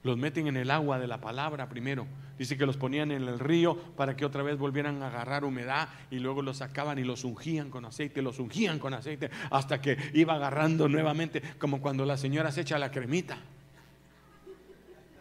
Los 0.05 0.17
meten 0.17 0.47
en 0.47 0.57
el 0.57 0.71
agua 0.71 1.01
de 1.01 1.09
la 1.09 1.21
palabra 1.21 1.69
primero. 1.69 2.07
Dice 2.39 2.57
que 2.57 2.67
los 2.67 2.77
ponían 2.77 3.11
en 3.11 3.27
el 3.27 3.41
río 3.41 3.77
para 3.97 4.15
que 4.15 4.25
otra 4.25 4.45
vez 4.45 4.57
volvieran 4.57 5.03
a 5.03 5.09
agarrar 5.09 5.45
humedad 5.45 5.89
y 6.13 6.21
luego 6.21 6.43
los 6.43 6.59
sacaban 6.59 7.01
y 7.01 7.03
los 7.05 7.25
ungían 7.25 7.71
con 7.71 7.85
aceite, 7.85 8.23
los 8.23 8.39
ungían 8.39 8.79
con 8.79 8.95
aceite 8.95 9.31
hasta 9.51 9.81
que 9.81 9.97
iba 10.15 10.35
agarrando 10.35 10.89
nuevamente, 10.89 11.43
como 11.59 11.81
cuando 11.81 12.05
la 12.05 12.17
señora 12.17 12.53
se 12.53 12.61
echa 12.61 12.79
la 12.79 12.93
cremita 12.93 13.39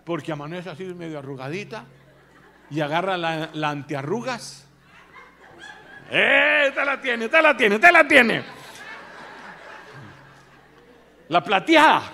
porque 0.03 0.31
amanece 0.31 0.69
así 0.69 0.83
medio 0.83 1.19
arrugadita 1.19 1.85
y 2.69 2.81
agarra 2.81 3.17
la, 3.17 3.69
antiarrugas. 3.69 4.67
¡Eh! 6.09 6.65
Usted 6.69 6.85
la 6.85 7.01
tiene, 7.01 7.25
usted 7.25 7.41
la 7.41 7.57
tiene, 7.57 7.75
usted 7.75 7.91
la 7.91 8.07
tiene. 8.07 8.43
La 11.29 11.43
plateada. 11.43 12.11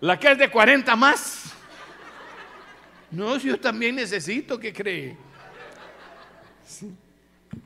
La 0.00 0.18
que 0.18 0.32
es 0.32 0.38
de 0.38 0.50
40 0.50 0.96
más. 0.96 1.52
No, 3.10 3.36
yo 3.36 3.58
también 3.58 3.96
necesito, 3.96 4.58
que 4.58 4.72
cree? 4.72 5.16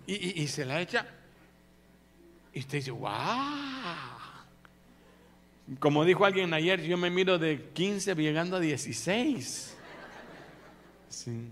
Y, 0.07 0.43
y, 0.43 0.49
se 0.49 0.65
la 0.65 0.81
echa. 0.81 1.07
Y 2.53 2.61
usted 2.61 2.79
dice, 2.79 2.91
¡wow! 2.91 3.11
Como 5.79 6.05
dijo 6.05 6.25
alguien 6.25 6.53
ayer, 6.53 6.83
yo 6.83 6.97
me 6.97 7.11
miro 7.11 7.39
de 7.39 7.71
15 7.73 8.15
llegando 8.15 8.57
a 8.57 8.61
16. 8.61 9.77
Sí. 11.09 11.49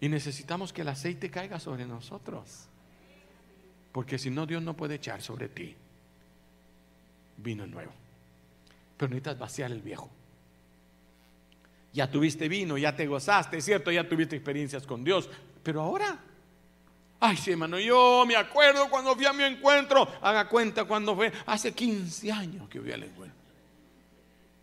Y 0.00 0.08
necesitamos 0.08 0.72
que 0.72 0.82
el 0.82 0.88
aceite 0.88 1.30
caiga 1.30 1.58
sobre 1.60 1.86
nosotros. 1.86 2.68
Porque 3.92 4.18
si 4.18 4.30
no, 4.30 4.46
Dios 4.46 4.62
no 4.62 4.74
puede 4.76 4.96
echar 4.96 5.22
sobre 5.22 5.48
ti 5.48 5.76
vino 7.36 7.66
nuevo. 7.66 7.92
Pero 8.96 9.10
necesitas 9.10 9.38
vaciar 9.38 9.72
el 9.72 9.82
viejo. 9.82 10.10
Ya 11.92 12.10
tuviste 12.10 12.48
vino, 12.48 12.76
ya 12.76 12.94
te 12.94 13.06
gozaste, 13.06 13.60
cierto, 13.60 13.90
ya 13.90 14.08
tuviste 14.08 14.36
experiencias 14.36 14.86
con 14.86 15.04
Dios. 15.04 15.28
Pero 15.62 15.80
ahora 15.80 16.18
Ay, 17.26 17.38
sí, 17.38 17.52
hermano, 17.52 17.78
yo 17.78 18.24
me 18.26 18.36
acuerdo 18.36 18.90
cuando 18.90 19.14
fui 19.14 19.24
a 19.24 19.32
mi 19.32 19.44
encuentro. 19.44 20.06
Haga 20.20 20.46
cuenta 20.46 20.84
cuando 20.84 21.16
fue 21.16 21.32
hace 21.46 21.72
15 21.72 22.30
años 22.30 22.68
que 22.68 22.78
fui 22.82 22.92
al 22.92 23.02
encuentro. 23.02 23.38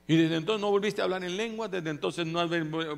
Y 0.06 0.16
desde 0.16 0.36
entonces 0.36 0.62
no 0.62 0.70
volviste 0.70 1.02
a 1.02 1.06
hablar 1.06 1.24
en 1.24 1.38
lengua, 1.38 1.68
desde 1.68 1.90
entonces 1.90 2.28
no 2.28 2.40
has 2.40 2.50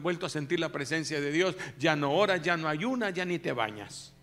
vuelto 0.02 0.26
a 0.26 0.30
sentir 0.30 0.60
la 0.60 0.70
presencia 0.70 1.22
de 1.22 1.32
Dios. 1.32 1.56
Ya 1.80 1.96
no 1.96 2.12
oras, 2.12 2.42
ya 2.42 2.58
no 2.58 2.68
ayunas, 2.68 3.14
ya 3.14 3.24
ni 3.24 3.40
te 3.40 3.54
bañas. 3.54 4.14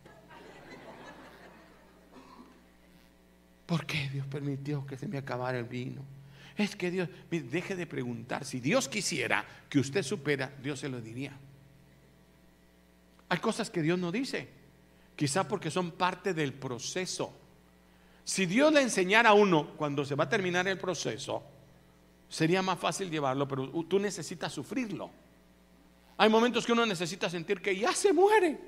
¿Por 3.64 3.86
qué 3.86 4.10
Dios 4.10 4.26
permitió 4.26 4.84
que 4.84 4.98
se 4.98 5.08
me 5.08 5.16
acabara 5.16 5.58
el 5.58 5.64
vino? 5.64 6.02
Es 6.60 6.76
que 6.76 6.90
Dios, 6.90 7.08
deje 7.30 7.74
de 7.74 7.86
preguntar. 7.86 8.44
Si 8.44 8.60
Dios 8.60 8.86
quisiera 8.86 9.46
que 9.70 9.78
usted 9.78 10.02
supera, 10.02 10.52
Dios 10.62 10.80
se 10.80 10.90
lo 10.90 11.00
diría. 11.00 11.32
Hay 13.30 13.38
cosas 13.38 13.70
que 13.70 13.80
Dios 13.80 13.98
no 13.98 14.12
dice. 14.12 14.46
Quizá 15.16 15.48
porque 15.48 15.70
son 15.70 15.92
parte 15.92 16.34
del 16.34 16.52
proceso. 16.52 17.32
Si 18.24 18.44
Dios 18.44 18.74
le 18.74 18.82
enseñara 18.82 19.30
a 19.30 19.32
uno 19.32 19.74
cuando 19.74 20.04
se 20.04 20.14
va 20.14 20.24
a 20.24 20.28
terminar 20.28 20.68
el 20.68 20.78
proceso, 20.78 21.42
sería 22.28 22.60
más 22.60 22.78
fácil 22.78 23.10
llevarlo, 23.10 23.48
pero 23.48 23.66
tú 23.88 23.98
necesitas 23.98 24.52
sufrirlo. 24.52 25.10
Hay 26.18 26.28
momentos 26.28 26.66
que 26.66 26.72
uno 26.72 26.84
necesita 26.84 27.30
sentir 27.30 27.62
que 27.62 27.74
ya 27.74 27.94
se 27.94 28.12
muere. 28.12 28.60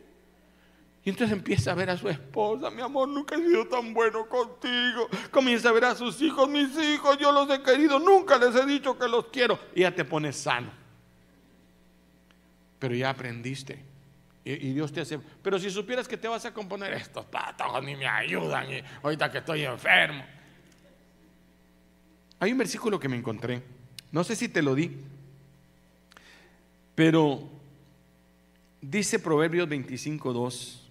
Y 1.05 1.11
entonces 1.11 1.37
empieza 1.37 1.73
a 1.73 1.75
ver 1.75 1.91
a 1.91 1.97
su 1.97 2.09
esposa, 2.09 2.71
mi 2.71 2.81
amor, 2.81 3.09
nunca 3.09 3.35
he 3.35 3.39
sido 3.39 3.67
tan 3.67 3.93
bueno 3.93 4.29
contigo. 4.29 5.09
Comienza 5.31 5.71
a 5.71 5.73
ver 5.73 5.85
a 5.87 5.95
sus 5.97 6.21
hijos, 6.23 6.49
mis 6.49 6.77
hijos, 6.79 7.19
yo 7.19 7.33
los 7.33 7.51
he 7.51 7.61
querido, 7.61 7.99
nunca 7.99 8.39
les 8.39 8.55
he 8.55 8.65
dicho 8.67 8.97
que 8.97 9.09
los 9.09 9.27
quiero. 9.27 9.59
Y 9.75 9.81
ya 9.81 9.93
te 9.93 10.05
pones 10.05 10.37
sano. 10.37 10.71
Pero 12.79 12.95
ya 12.95 13.11
aprendiste 13.11 13.93
y, 14.45 14.73
Dios 14.73 14.93
te 14.93 15.01
hace. 15.01 15.19
Pero 15.43 15.59
si 15.59 15.71
supieras 15.71 16.09
que 16.09 16.17
te 16.17 16.29
vas 16.29 16.45
a 16.45 16.53
componer 16.53 16.93
estos 16.95 17.25
patos 17.27 17.83
ni 17.85 17.95
me 17.95 18.07
ayudan, 18.07 18.73
y 18.73 18.83
ahorita 19.03 19.31
que 19.31 19.39
estoy 19.39 19.65
enfermo. 19.65 20.25
Hay 22.41 22.51
un 22.51 22.59
versículo 22.59 22.99
que 22.99 23.09
me 23.09 23.17
encontré, 23.17 23.63
no 24.11 24.25
sé 24.25 24.35
si 24.35 24.49
te 24.49 24.63
lo 24.63 24.75
di, 24.75 24.97
pero 26.97 27.49
dice 28.81 29.21
Proverbios 29.21 29.69
25:2: 29.69 30.82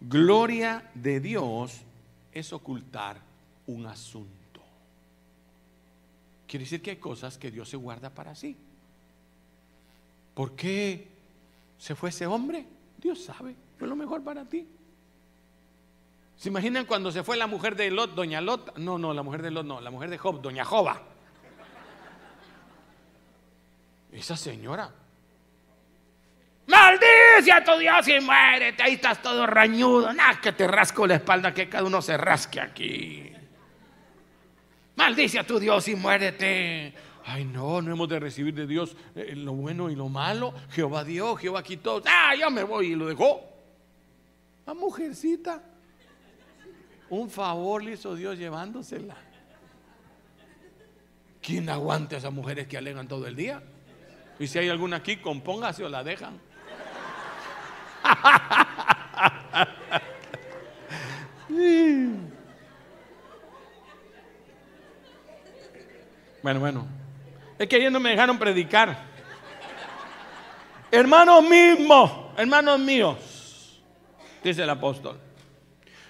Gloria 0.00 0.90
de 0.94 1.20
Dios 1.20 1.80
es 2.32 2.52
ocultar 2.52 3.18
un 3.66 3.86
asunto. 3.86 4.28
Quiere 6.46 6.64
decir 6.64 6.80
que 6.80 6.90
hay 6.90 6.96
cosas 6.96 7.36
que 7.36 7.50
Dios 7.50 7.68
se 7.68 7.76
guarda 7.76 8.10
para 8.10 8.34
sí. 8.34 8.56
¿Por 10.34 10.54
qué? 10.54 11.18
se 11.78 11.94
fue 11.94 12.10
ese 12.10 12.26
hombre, 12.26 12.66
Dios 13.00 13.22
sabe, 13.24 13.54
fue 13.78 13.88
lo 13.88 13.96
mejor 13.96 14.22
para 14.22 14.44
ti. 14.44 14.66
¿Se 16.36 16.48
imaginan 16.48 16.84
cuando 16.86 17.10
se 17.10 17.24
fue 17.24 17.36
la 17.36 17.46
mujer 17.46 17.76
de 17.76 17.90
Lot, 17.90 18.14
doña 18.14 18.40
Lot? 18.40 18.76
No, 18.76 18.98
no, 18.98 19.14
la 19.14 19.22
mujer 19.22 19.42
de 19.42 19.50
Lot 19.50 19.66
no, 19.66 19.80
la 19.80 19.90
mujer 19.90 20.10
de 20.10 20.18
Job, 20.18 20.40
doña 20.40 20.64
Joba. 20.64 21.00
Esa 24.12 24.36
señora. 24.36 24.92
Maldice 26.68 27.50
a 27.50 27.64
tu 27.64 27.78
Dios 27.78 28.06
y 28.08 28.20
muérete. 28.20 28.82
Ahí 28.82 28.94
estás 28.94 29.22
todo 29.22 29.46
rañudo. 29.46 30.12
Nada, 30.12 30.38
que 30.38 30.52
te 30.52 30.68
rasco 30.68 31.06
la 31.06 31.14
espalda, 31.14 31.52
que 31.54 31.66
cada 31.66 31.84
uno 31.84 32.02
se 32.02 32.16
rasque 32.18 32.60
aquí. 32.60 33.32
Maldice 34.94 35.38
a 35.38 35.46
tu 35.46 35.58
Dios 35.58 35.88
y 35.88 35.96
muérete. 35.96 36.92
Ay, 37.24 37.46
no, 37.46 37.80
no 37.80 37.92
hemos 37.92 38.08
de 38.08 38.20
recibir 38.20 38.54
de 38.54 38.66
Dios 38.66 38.96
eh, 39.14 39.34
lo 39.34 39.54
bueno 39.54 39.88
y 39.88 39.96
lo 39.96 40.10
malo. 40.10 40.52
Jehová 40.70 41.04
dio, 41.04 41.36
Jehová 41.36 41.62
quitó. 41.62 42.02
Ah, 42.06 42.34
yo 42.38 42.50
me 42.50 42.62
voy 42.64 42.88
y 42.88 42.94
lo 42.94 43.06
dejó. 43.06 43.40
La 44.66 44.74
mujercita. 44.74 45.62
Un 47.08 47.30
favor 47.30 47.82
le 47.82 47.92
hizo 47.92 48.14
Dios 48.14 48.36
llevándosela. 48.36 49.16
¿Quién 51.40 51.70
aguanta 51.70 52.16
a 52.16 52.18
esas 52.18 52.32
mujeres 52.32 52.68
que 52.68 52.76
alegan 52.76 53.08
todo 53.08 53.26
el 53.26 53.34
día? 53.34 53.62
Y 54.38 54.46
si 54.46 54.58
hay 54.58 54.68
alguna 54.68 54.98
aquí, 54.98 55.16
compóngase 55.16 55.82
o 55.82 55.88
la 55.88 56.04
dejan. 56.04 56.47
Bueno, 66.42 66.60
bueno. 66.60 66.86
Es 67.58 67.68
que 67.68 67.76
ayer 67.76 67.90
no 67.90 68.00
me 68.00 68.10
dejaron 68.10 68.38
predicar. 68.38 68.96
Hermanos 70.90 71.42
mismos, 71.46 72.10
hermanos 72.36 72.78
míos, 72.78 73.82
dice 74.42 74.62
el 74.62 74.70
apóstol. 74.70 75.18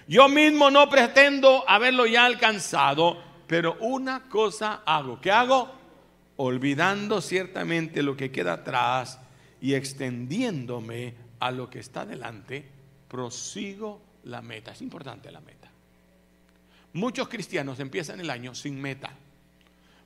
Yo 0.07 0.29
mismo 0.29 0.71
no 0.71 0.89
pretendo 0.89 1.65
haberlo 1.67 2.05
ya 2.05 2.25
alcanzado, 2.25 3.21
pero 3.47 3.75
una 3.81 4.29
cosa 4.29 4.83
hago. 4.85 5.19
¿Qué 5.19 5.31
hago? 5.31 5.69
Olvidando 6.37 7.19
ciertamente 7.19 8.01
lo 8.01 8.15
que 8.15 8.31
queda 8.31 8.53
atrás 8.53 9.19
y 9.59 9.73
extendiéndome 9.73 11.15
a 11.39 11.51
lo 11.51 11.69
que 11.69 11.79
está 11.79 12.05
delante, 12.05 12.65
prosigo 13.07 14.01
la 14.25 14.41
meta. 14.41 14.71
Es 14.71 14.81
importante 14.81 15.31
la 15.31 15.41
meta. 15.41 15.69
Muchos 16.93 17.27
cristianos 17.29 17.79
empiezan 17.79 18.19
el 18.19 18.29
año 18.29 18.55
sin 18.55 18.81
meta. 18.81 19.11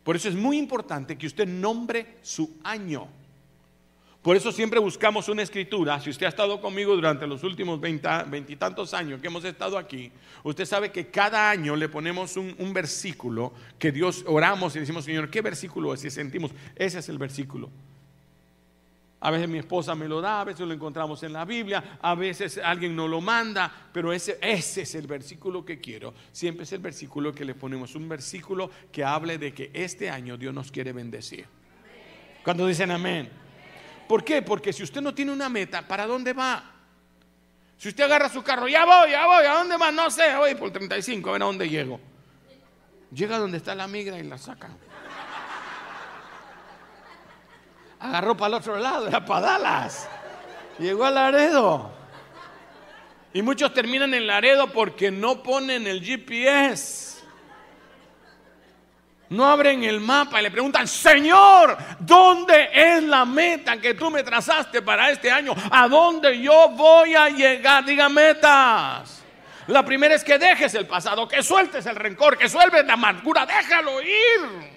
Por 0.03 0.15
eso 0.15 0.27
es 0.27 0.35
muy 0.35 0.57
importante 0.57 1.17
que 1.17 1.27
usted 1.27 1.47
nombre 1.47 2.17
su 2.21 2.57
año. 2.63 3.07
Por 4.21 4.37
eso 4.37 4.53
siempre 4.53 4.79
buscamos 4.79 5.27
una 5.27 5.41
escritura. 5.41 5.99
Si 5.99 6.09
usted 6.09 6.25
ha 6.25 6.29
estado 6.29 6.61
conmigo 6.61 6.95
durante 6.95 7.27
los 7.27 7.43
últimos 7.43 7.79
veintitantos 7.79 8.93
años 8.93 9.19
que 9.19 9.27
hemos 9.27 9.43
estado 9.43 9.77
aquí, 9.77 10.11
usted 10.43 10.65
sabe 10.65 10.91
que 10.91 11.07
cada 11.07 11.49
año 11.49 11.75
le 11.75 11.89
ponemos 11.89 12.37
un, 12.37 12.55
un, 12.57 12.73
versículo 12.73 13.53
que 13.77 13.91
Dios 13.91 14.23
oramos 14.25 14.75
y 14.75 14.79
decimos, 14.79 15.03
Señor, 15.03 15.29
¿qué 15.29 15.41
versículo 15.41 15.93
es? 15.93 16.05
Y 16.05 16.09
sentimos, 16.09 16.51
ese 16.75 16.99
es 16.99 17.09
el 17.09 17.17
versículo. 17.17 17.69
A 19.25 19.31
veces 19.31 19.47
mi 19.47 19.57
esposa 19.57 19.95
me 19.95 20.05
lo 20.05 20.19
da, 20.19 20.41
a 20.41 20.43
veces 20.43 20.67
lo 20.67 20.73
encontramos 20.73 21.23
en 21.23 21.31
la 21.31 21.45
Biblia, 21.45 21.97
a 22.01 22.13
veces 22.13 22.59
alguien 22.61 22.93
nos 22.93 23.09
lo 23.09 23.21
manda, 23.21 23.71
pero 23.93 24.11
ese, 24.11 24.37
ese 24.41 24.81
es 24.81 24.95
el 24.95 25.07
versículo 25.07 25.63
que 25.63 25.79
quiero. 25.79 26.13
Siempre 26.33 26.65
es 26.65 26.73
el 26.73 26.79
versículo 26.79 27.33
que 27.33 27.45
le 27.45 27.55
ponemos, 27.55 27.95
un 27.95 28.09
versículo 28.09 28.69
que 28.91 29.01
hable 29.01 29.37
de 29.37 29.53
que 29.53 29.71
este 29.73 30.09
año 30.09 30.35
Dios 30.35 30.53
nos 30.53 30.73
quiere 30.73 30.91
bendecir. 30.91 31.45
Cuando 32.43 32.67
dicen 32.67 32.91
amén. 32.91 33.29
¿Por 34.09 34.25
qué? 34.25 34.41
Porque 34.41 34.73
si 34.73 34.83
usted 34.83 34.99
no 34.99 35.13
tiene 35.13 35.31
una 35.31 35.47
meta, 35.47 35.87
¿para 35.87 36.05
dónde 36.05 36.33
va? 36.33 36.71
Si 37.77 37.87
usted 37.87 38.03
agarra 38.03 38.27
su 38.27 38.43
carro, 38.43 38.67
ya 38.67 38.83
voy, 38.83 39.11
ya 39.11 39.25
voy, 39.25 39.45
¿a 39.45 39.53
dónde 39.53 39.77
va? 39.77 39.89
No 39.89 40.11
sé, 40.11 40.35
voy 40.35 40.53
por 40.55 40.71
35, 40.71 41.29
a 41.29 41.31
ver 41.31 41.43
a 41.43 41.45
dónde 41.45 41.69
llego. 41.69 41.97
Llega 43.09 43.37
donde 43.37 43.55
está 43.55 43.73
la 43.73 43.87
migra 43.87 44.19
y 44.19 44.23
la 44.23 44.37
saca. 44.37 44.69
Agarró 48.03 48.35
para 48.35 48.49
el 48.49 48.53
otro 48.55 48.77
lado, 48.77 49.07
era 49.07 49.23
para 49.23 49.47
Dallas. 49.47 50.09
Llegó 50.77 51.05
a 51.05 51.11
Laredo. 51.11 51.89
Y 53.31 53.41
muchos 53.41 53.73
terminan 53.73 54.13
en 54.13 54.27
Laredo 54.27 54.67
porque 54.67 55.09
no 55.09 55.41
ponen 55.41 55.87
el 55.87 56.03
GPS. 56.03 57.23
No 59.29 59.47
abren 59.47 59.85
el 59.85 60.01
mapa 60.01 60.41
y 60.41 60.43
le 60.43 60.51
preguntan, 60.51 60.85
Señor, 60.85 61.77
¿dónde 61.99 62.69
es 62.73 63.03
la 63.03 63.23
meta 63.23 63.77
que 63.77 63.93
tú 63.93 64.11
me 64.11 64.21
trazaste 64.21 64.81
para 64.81 65.09
este 65.09 65.31
año? 65.31 65.55
¿A 65.71 65.87
dónde 65.87 66.39
yo 66.41 66.69
voy 66.71 67.15
a 67.15 67.29
llegar? 67.29 67.85
Diga 67.85 68.09
metas. 68.09 69.23
La 69.67 69.83
primera 69.85 70.13
es 70.13 70.25
que 70.25 70.37
dejes 70.37 70.75
el 70.75 70.85
pasado, 70.85 71.25
que 71.25 71.41
sueltes 71.41 71.85
el 71.85 71.95
rencor, 71.95 72.37
que 72.37 72.49
sueltes 72.49 72.85
la 72.85 72.93
amargura, 72.93 73.45
déjalo 73.45 74.01
ir. 74.01 74.72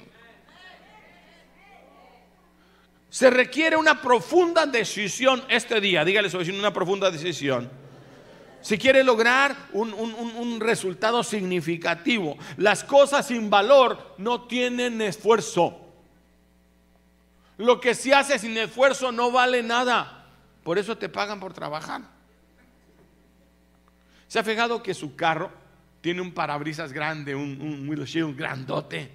Se 3.17 3.31
requiere 3.31 3.79
una 3.79 4.03
profunda 4.03 4.67
decisión 4.67 5.43
este 5.49 5.81
día. 5.81 6.05
Dígale 6.05 6.29
su 6.29 6.37
vecino 6.37 6.59
una 6.59 6.75
profunda 6.75 7.11
decisión 7.11 7.71
si 8.67 8.79
quiere 8.79 9.05
lograr 9.05 9.57
un, 9.75 10.59
resultado 10.59 11.23
significativo, 11.23 12.37
las 12.57 12.83
cosas 12.83 13.29
sin 13.29 13.49
valor 13.49 14.17
no 14.19 14.43
tienen 14.49 15.01
esfuerzo. 15.01 15.81
Lo 17.59 17.81
que 17.81 17.95
se 17.95 18.13
hace 18.13 18.41
sin 18.41 18.59
esfuerzo 18.59 19.13
no 19.13 19.31
vale 19.31 19.63
nada. 19.63 20.27
Por 20.65 20.79
eso 20.79 20.99
te 20.99 21.09
pagan 21.09 21.39
por 21.39 21.53
trabajar. 21.55 22.03
¿Se 24.27 24.41
ha 24.41 24.43
fijado 24.43 24.83
que 24.83 24.95
su 24.95 25.15
carro 25.15 25.53
tiene 26.01 26.21
un 26.21 26.33
parabrisas 26.35 26.93
grande, 26.93 27.37
un, 27.37 27.61
un 27.61 28.37
grandote, 28.37 29.13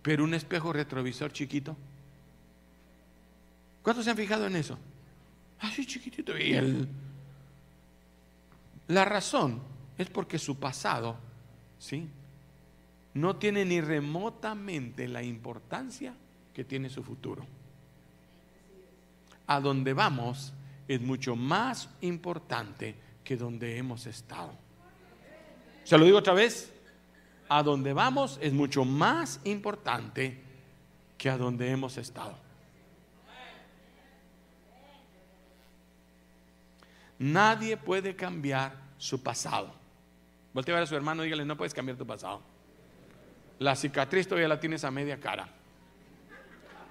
pero 0.00 0.24
un 0.24 0.32
espejo 0.32 0.72
retrovisor 0.72 1.30
chiquito? 1.30 1.76
¿Cuántos 3.82 4.04
se 4.04 4.10
han 4.10 4.16
fijado 4.16 4.46
en 4.46 4.56
eso? 4.56 4.78
Así 5.60 5.86
chiquitito. 5.86 6.36
Y 6.38 6.52
el, 6.52 6.88
la 8.88 9.04
razón 9.04 9.60
es 9.96 10.08
porque 10.08 10.38
su 10.38 10.58
pasado, 10.58 11.16
¿sí? 11.78 12.08
No 13.14 13.36
tiene 13.36 13.64
ni 13.64 13.80
remotamente 13.80 15.08
la 15.08 15.22
importancia 15.22 16.14
que 16.54 16.64
tiene 16.64 16.88
su 16.88 17.02
futuro. 17.02 17.44
A 19.46 19.60
donde 19.60 19.92
vamos 19.92 20.52
es 20.86 21.00
mucho 21.00 21.36
más 21.36 21.88
importante 22.00 22.94
que 23.24 23.36
donde 23.36 23.76
hemos 23.76 24.06
estado. 24.06 24.52
¿Se 25.84 25.98
lo 25.98 26.04
digo 26.04 26.18
otra 26.18 26.34
vez? 26.34 26.72
A 27.48 27.62
donde 27.62 27.92
vamos 27.92 28.38
es 28.42 28.52
mucho 28.52 28.84
más 28.84 29.40
importante 29.44 30.42
que 31.16 31.30
a 31.30 31.36
donde 31.36 31.70
hemos 31.70 31.96
estado. 31.96 32.47
Nadie 37.18 37.76
puede 37.76 38.14
cambiar 38.14 38.72
su 38.96 39.22
pasado. 39.22 39.72
Volte 40.52 40.70
a 40.70 40.74
ver 40.74 40.84
a 40.84 40.86
su 40.86 40.96
hermano 40.96 41.22
y 41.22 41.26
dígale, 41.26 41.44
no 41.44 41.56
puedes 41.56 41.74
cambiar 41.74 41.98
tu 41.98 42.06
pasado. 42.06 42.40
La 43.58 43.74
cicatriz 43.74 44.28
todavía 44.28 44.48
la 44.48 44.60
tienes 44.60 44.84
a 44.84 44.90
media 44.90 45.18
cara. 45.18 45.48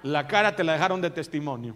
La 0.03 0.27
cara 0.27 0.55
te 0.55 0.63
la 0.63 0.73
dejaron 0.73 1.01
de 1.01 1.09
testimonio. 1.09 1.75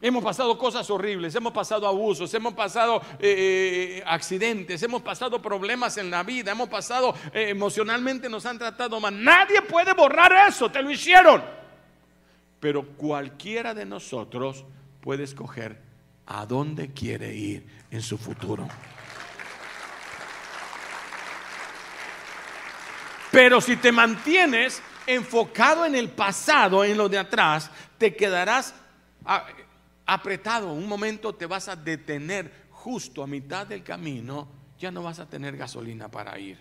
Hemos 0.00 0.24
pasado 0.24 0.58
cosas 0.58 0.90
horribles, 0.90 1.32
hemos 1.36 1.52
pasado 1.52 1.86
abusos, 1.86 2.34
hemos 2.34 2.54
pasado 2.54 3.00
eh, 3.20 3.98
eh, 3.98 4.04
accidentes, 4.04 4.82
hemos 4.82 5.00
pasado 5.00 5.40
problemas 5.40 5.96
en 5.96 6.10
la 6.10 6.24
vida, 6.24 6.50
hemos 6.50 6.68
pasado 6.68 7.14
eh, 7.32 7.50
emocionalmente, 7.50 8.28
nos 8.28 8.44
han 8.44 8.58
tratado 8.58 8.98
mal. 8.98 9.22
Nadie 9.22 9.62
puede 9.62 9.92
borrar 9.92 10.48
eso, 10.48 10.68
te 10.72 10.82
lo 10.82 10.90
hicieron. 10.90 11.61
Pero 12.62 12.86
cualquiera 12.96 13.74
de 13.74 13.84
nosotros 13.84 14.64
puede 15.00 15.24
escoger 15.24 15.82
a 16.26 16.46
dónde 16.46 16.92
quiere 16.92 17.34
ir 17.34 17.66
en 17.90 18.00
su 18.00 18.16
futuro. 18.16 18.68
Pero 23.32 23.60
si 23.60 23.76
te 23.76 23.90
mantienes 23.90 24.80
enfocado 25.08 25.84
en 25.84 25.96
el 25.96 26.10
pasado, 26.10 26.84
en 26.84 26.96
lo 26.96 27.08
de 27.08 27.18
atrás, 27.18 27.68
te 27.98 28.14
quedarás 28.14 28.76
apretado. 30.06 30.72
Un 30.72 30.86
momento 30.86 31.34
te 31.34 31.46
vas 31.46 31.66
a 31.66 31.74
detener 31.74 32.68
justo 32.70 33.24
a 33.24 33.26
mitad 33.26 33.66
del 33.66 33.82
camino, 33.82 34.46
ya 34.78 34.92
no 34.92 35.02
vas 35.02 35.18
a 35.18 35.28
tener 35.28 35.56
gasolina 35.56 36.08
para 36.08 36.38
ir. 36.38 36.58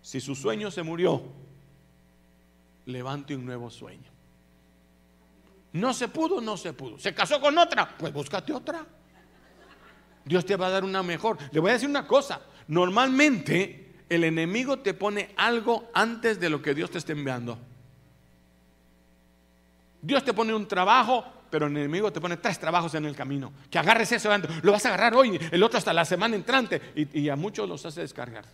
Si 0.00 0.22
su 0.22 0.34
sueño 0.34 0.70
se 0.70 0.82
murió, 0.82 1.22
levante 2.86 3.36
un 3.36 3.44
nuevo 3.44 3.68
sueño. 3.68 4.17
No 5.72 5.92
se 5.92 6.08
pudo, 6.08 6.40
no 6.40 6.56
se 6.56 6.72
pudo. 6.72 6.98
¿Se 6.98 7.14
casó 7.14 7.40
con 7.40 7.56
otra? 7.58 7.96
Pues 7.96 8.12
búscate 8.12 8.52
otra. 8.52 8.84
Dios 10.24 10.44
te 10.44 10.56
va 10.56 10.66
a 10.66 10.70
dar 10.70 10.84
una 10.84 11.02
mejor. 11.02 11.38
Le 11.52 11.60
voy 11.60 11.70
a 11.70 11.74
decir 11.74 11.88
una 11.88 12.06
cosa. 12.06 12.40
Normalmente 12.68 14.04
el 14.08 14.24
enemigo 14.24 14.78
te 14.78 14.94
pone 14.94 15.34
algo 15.36 15.90
antes 15.94 16.40
de 16.40 16.50
lo 16.50 16.62
que 16.62 16.74
Dios 16.74 16.90
te 16.90 16.98
está 16.98 17.12
enviando. 17.12 17.58
Dios 20.00 20.24
te 20.24 20.32
pone 20.32 20.54
un 20.54 20.68
trabajo 20.68 21.24
pero 21.50 21.66
el 21.66 21.76
enemigo 21.76 22.12
te 22.12 22.20
pone 22.20 22.36
tres 22.36 22.58
trabajos 22.58 22.94
en 22.94 23.04
el 23.06 23.16
camino. 23.16 23.52
Que 23.70 23.78
agarres 23.78 24.12
eso, 24.12 24.30
lo 24.62 24.72
vas 24.72 24.84
a 24.84 24.88
agarrar 24.88 25.14
hoy, 25.14 25.38
el 25.50 25.62
otro 25.62 25.78
hasta 25.78 25.92
la 25.92 26.04
semana 26.04 26.36
entrante. 26.36 26.92
Y, 26.94 27.20
y 27.20 27.28
a 27.28 27.36
muchos 27.36 27.68
los 27.68 27.84
hace 27.86 28.02
descargar. 28.02 28.44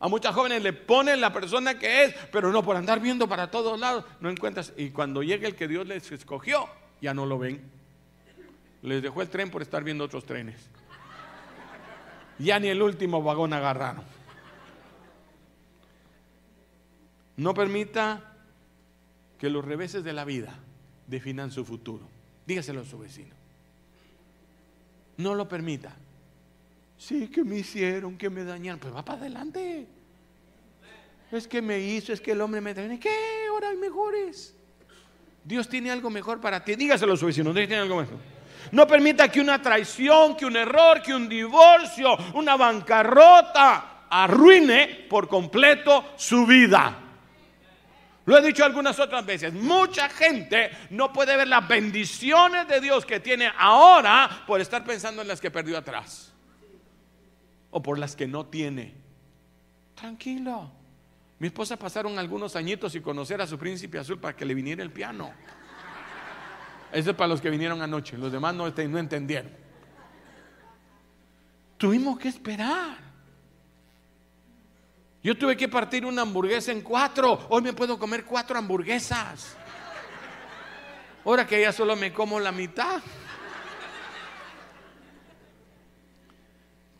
A 0.00 0.08
muchas 0.08 0.34
jóvenes 0.34 0.62
le 0.62 0.72
ponen 0.72 1.20
la 1.20 1.30
persona 1.30 1.78
que 1.78 2.04
es, 2.04 2.14
pero 2.32 2.50
no 2.50 2.62
por 2.62 2.74
andar 2.74 3.00
viendo 3.00 3.28
para 3.28 3.50
todos 3.50 3.78
lados, 3.78 4.04
no 4.20 4.30
encuentras. 4.30 4.72
Y 4.78 4.90
cuando 4.90 5.22
llega 5.22 5.46
el 5.46 5.54
que 5.54 5.68
Dios 5.68 5.86
les 5.86 6.10
escogió, 6.10 6.66
ya 7.02 7.12
no 7.12 7.26
lo 7.26 7.38
ven. 7.38 7.60
Les 8.82 9.02
dejó 9.02 9.20
el 9.20 9.28
tren 9.28 9.50
por 9.50 9.60
estar 9.60 9.84
viendo 9.84 10.04
otros 10.04 10.24
trenes. 10.24 10.70
Ya 12.38 12.58
ni 12.58 12.68
el 12.68 12.80
último 12.80 13.22
vagón 13.22 13.52
agarraron. 13.52 14.02
No 17.36 17.52
permita 17.52 18.36
que 19.38 19.50
los 19.50 19.62
reveses 19.62 20.02
de 20.02 20.14
la 20.14 20.24
vida 20.24 20.58
definan 21.06 21.50
su 21.50 21.66
futuro. 21.66 22.08
Dígaselo 22.46 22.80
a 22.80 22.84
su 22.84 22.98
vecino. 22.98 23.34
No 25.18 25.34
lo 25.34 25.46
permita. 25.46 25.94
Sí, 27.00 27.28
que 27.28 27.42
me 27.42 27.56
hicieron, 27.56 28.18
que 28.18 28.28
me 28.28 28.44
dañaron. 28.44 28.78
Pues 28.78 28.94
va 28.94 29.02
para 29.02 29.20
adelante. 29.20 29.86
Es 31.32 31.48
que 31.48 31.62
me 31.62 31.80
hizo, 31.80 32.12
es 32.12 32.20
que 32.20 32.32
el 32.32 32.40
hombre 32.42 32.60
me 32.60 32.74
dañó. 32.74 33.00
¿Qué? 33.00 33.46
Ahora 33.48 33.70
hay 33.70 33.78
mejores. 33.78 34.54
Dios 35.42 35.66
tiene 35.66 35.90
algo 35.90 36.10
mejor 36.10 36.42
para 36.42 36.62
ti. 36.62 36.74
Dígaselo 36.74 37.14
a 37.14 37.16
su 37.16 37.24
vecino. 37.24 37.54
Dios 37.54 37.68
tiene 37.68 37.84
algo 37.84 37.96
mejor. 37.96 38.18
No 38.72 38.86
permita 38.86 39.32
que 39.32 39.40
una 39.40 39.62
traición, 39.62 40.36
que 40.36 40.44
un 40.44 40.54
error, 40.56 41.00
que 41.00 41.14
un 41.14 41.26
divorcio, 41.26 42.18
una 42.34 42.54
bancarrota 42.56 44.04
arruine 44.10 45.06
por 45.08 45.26
completo 45.26 46.12
su 46.16 46.44
vida. 46.44 46.98
Lo 48.26 48.36
he 48.36 48.42
dicho 48.42 48.62
algunas 48.62 49.00
otras 49.00 49.24
veces. 49.24 49.54
Mucha 49.54 50.10
gente 50.10 50.70
no 50.90 51.10
puede 51.14 51.34
ver 51.38 51.48
las 51.48 51.66
bendiciones 51.66 52.68
de 52.68 52.78
Dios 52.78 53.06
que 53.06 53.20
tiene 53.20 53.50
ahora 53.56 54.44
por 54.46 54.60
estar 54.60 54.84
pensando 54.84 55.22
en 55.22 55.28
las 55.28 55.40
que 55.40 55.50
perdió 55.50 55.78
atrás 55.78 56.30
o 57.70 57.82
por 57.82 57.98
las 57.98 58.16
que 58.16 58.26
no 58.26 58.46
tiene. 58.46 58.94
Tranquilo. 59.94 60.70
Mi 61.38 61.46
esposa 61.46 61.76
pasaron 61.76 62.18
algunos 62.18 62.54
añitos 62.56 62.94
y 62.94 63.00
conocer 63.00 63.40
a 63.40 63.46
su 63.46 63.58
príncipe 63.58 63.98
azul 63.98 64.18
para 64.18 64.36
que 64.36 64.44
le 64.44 64.54
viniera 64.54 64.82
el 64.82 64.90
piano. 64.90 65.32
Eso 66.92 67.10
es 67.10 67.16
para 67.16 67.28
los 67.28 67.40
que 67.40 67.50
vinieron 67.50 67.80
anoche, 67.82 68.18
los 68.18 68.32
demás 68.32 68.54
no, 68.54 68.66
entendieron. 68.66 69.50
Tuvimos 71.76 72.18
que 72.18 72.28
esperar. 72.28 72.98
Yo 75.22 75.36
tuve 75.36 75.56
que 75.56 75.68
partir 75.68 76.04
una 76.04 76.22
hamburguesa 76.22 76.72
en 76.72 76.80
cuatro. 76.82 77.46
Hoy 77.48 77.62
me 77.62 77.72
puedo 77.72 77.98
comer 77.98 78.24
cuatro 78.24 78.58
hamburguesas. 78.58 79.56
Ahora 81.24 81.46
que 81.46 81.60
ya 81.60 81.72
solo 81.72 81.94
me 81.96 82.12
como 82.12 82.40
la 82.40 82.52
mitad. 82.52 83.00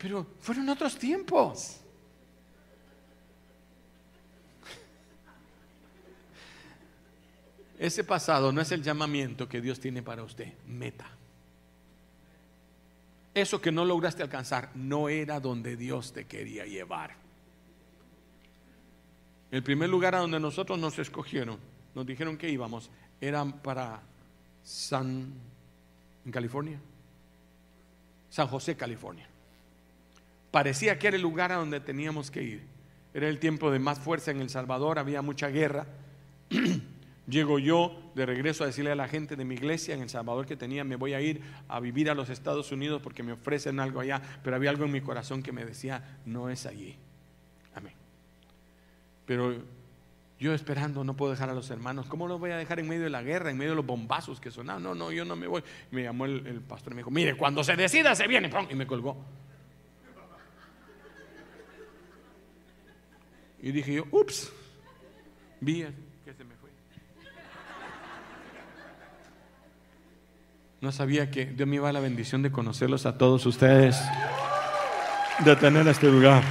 Pero 0.00 0.26
fueron 0.40 0.68
otros 0.70 0.98
tiempos. 0.98 1.76
Ese 7.78 8.02
pasado 8.04 8.50
no 8.50 8.62
es 8.62 8.72
el 8.72 8.82
llamamiento 8.82 9.48
que 9.48 9.60
Dios 9.60 9.78
tiene 9.78 10.02
para 10.02 10.22
usted, 10.22 10.54
meta. 10.66 11.06
Eso 13.34 13.60
que 13.60 13.70
no 13.70 13.84
lograste 13.84 14.22
alcanzar 14.22 14.70
no 14.74 15.08
era 15.08 15.38
donde 15.38 15.76
Dios 15.76 16.12
te 16.12 16.24
quería 16.24 16.64
llevar. 16.64 17.14
El 19.50 19.62
primer 19.62 19.88
lugar 19.88 20.14
a 20.14 20.18
donde 20.18 20.40
nosotros 20.40 20.78
nos 20.78 20.98
escogieron, 20.98 21.58
nos 21.94 22.06
dijeron 22.06 22.38
que 22.38 22.48
íbamos, 22.48 22.90
era 23.20 23.44
para 23.44 24.00
San, 24.62 25.32
en 26.24 26.32
California, 26.32 26.78
San 28.30 28.46
José, 28.46 28.76
California 28.76 29.29
parecía 30.50 30.98
que 30.98 31.08
era 31.08 31.16
el 31.16 31.22
lugar 31.22 31.52
a 31.52 31.56
donde 31.56 31.80
teníamos 31.80 32.30
que 32.30 32.42
ir. 32.42 32.62
Era 33.12 33.28
el 33.28 33.38
tiempo 33.38 33.70
de 33.70 33.78
más 33.78 33.98
fuerza 33.98 34.30
en 34.30 34.40
El 34.40 34.50
Salvador, 34.50 34.98
había 34.98 35.22
mucha 35.22 35.48
guerra. 35.48 35.86
Llego 37.28 37.58
yo 37.58 38.12
de 38.14 38.26
regreso 38.26 38.64
a 38.64 38.66
decirle 38.66 38.90
a 38.90 38.96
la 38.96 39.08
gente 39.08 39.36
de 39.36 39.44
mi 39.44 39.54
iglesia 39.54 39.94
en 39.94 40.02
El 40.02 40.08
Salvador 40.08 40.46
que 40.46 40.56
tenía, 40.56 40.84
me 40.84 40.96
voy 40.96 41.14
a 41.14 41.20
ir 41.20 41.40
a 41.68 41.78
vivir 41.78 42.10
a 42.10 42.14
los 42.14 42.28
Estados 42.28 42.72
Unidos 42.72 43.00
porque 43.02 43.22
me 43.22 43.32
ofrecen 43.32 43.78
algo 43.78 44.00
allá, 44.00 44.20
pero 44.42 44.56
había 44.56 44.70
algo 44.70 44.84
en 44.84 44.92
mi 44.92 45.00
corazón 45.00 45.42
que 45.42 45.52
me 45.52 45.64
decía, 45.64 46.18
no 46.24 46.50
es 46.50 46.66
allí. 46.66 46.96
Amén. 47.74 47.92
Pero 49.26 49.62
yo 50.40 50.54
esperando, 50.54 51.04
no 51.04 51.14
puedo 51.14 51.32
dejar 51.32 51.50
a 51.50 51.54
los 51.54 51.70
hermanos. 51.70 52.06
¿Cómo 52.06 52.26
los 52.26 52.40
voy 52.40 52.50
a 52.50 52.56
dejar 52.56 52.80
en 52.80 52.88
medio 52.88 53.04
de 53.04 53.10
la 53.10 53.22
guerra, 53.22 53.50
en 53.50 53.58
medio 53.58 53.72
de 53.72 53.76
los 53.76 53.86
bombazos 53.86 54.40
que 54.40 54.50
sonaban? 54.50 54.82
No, 54.82 54.94
no, 54.94 55.12
yo 55.12 55.24
no 55.24 55.36
me 55.36 55.46
voy. 55.46 55.62
Me 55.90 56.02
llamó 56.02 56.24
el, 56.24 56.62
pastor 56.66 56.92
y 56.92 56.96
me 56.96 57.00
dijo, 57.00 57.10
mire, 57.10 57.36
cuando 57.36 57.62
se 57.62 57.76
decida 57.76 58.14
se 58.14 58.26
viene, 58.26 58.50
y 58.70 58.74
me 58.74 58.86
colgó. 58.86 59.22
Y 63.62 63.73
dije 63.73 63.94
yo, 63.94 64.05
ups, 64.11 64.51
vi 65.61 65.85
que 66.25 66.33
se 66.35 66.44
me 66.44 66.55
fue. 66.57 66.70
No 70.81 70.92
sabía 70.92 71.31
que 71.31 71.44
Dios 71.46 71.68
me 71.68 71.77
iba 71.77 71.88
a 71.88 71.92
la 71.92 72.01
bendición 72.01 72.42
de 72.42 72.51
conocerlos 72.51 73.05
a 73.05 73.18
todos 73.18 73.44
ustedes, 73.44 74.01
de 75.44 75.57
tener 75.57 75.87
este 75.88 76.07
lugar. 76.07 76.42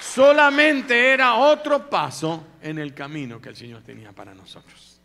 Solamente 0.00 1.12
era 1.12 1.34
otro 1.34 1.90
paso 1.90 2.46
en 2.62 2.78
el 2.78 2.94
camino 2.94 3.38
que 3.38 3.50
el 3.50 3.56
Señor 3.56 3.82
tenía 3.82 4.12
para 4.12 4.34
nosotros. 4.34 4.98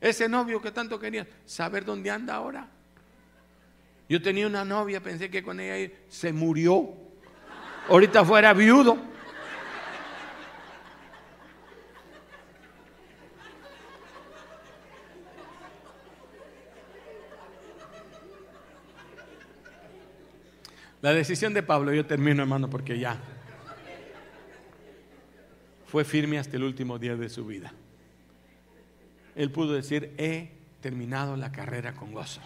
Ese 0.00 0.28
novio 0.28 0.60
que 0.60 0.72
tanto 0.72 0.98
quería, 0.98 1.26
saber 1.44 1.84
dónde 1.84 2.10
anda 2.10 2.34
ahora. 2.34 2.68
Yo 4.08 4.20
tenía 4.20 4.48
una 4.48 4.64
novia, 4.64 5.00
pensé 5.00 5.30
que 5.30 5.42
con 5.44 5.60
ella 5.60 5.92
se 6.08 6.32
murió. 6.32 6.88
Ahorita 7.88 8.24
fuera 8.24 8.52
viudo. 8.52 9.15
La 21.06 21.14
decisión 21.14 21.54
de 21.54 21.62
Pablo, 21.62 21.94
yo 21.94 22.04
termino 22.04 22.42
hermano 22.42 22.68
porque 22.68 22.98
ya 22.98 23.16
fue 25.86 26.04
firme 26.04 26.36
hasta 26.36 26.56
el 26.56 26.64
último 26.64 26.98
día 26.98 27.14
de 27.14 27.28
su 27.28 27.46
vida. 27.46 27.72
Él 29.36 29.52
pudo 29.52 29.74
decir, 29.74 30.14
he 30.18 30.50
terminado 30.80 31.36
la 31.36 31.52
carrera 31.52 31.94
con 31.94 32.12
gozo, 32.12 32.40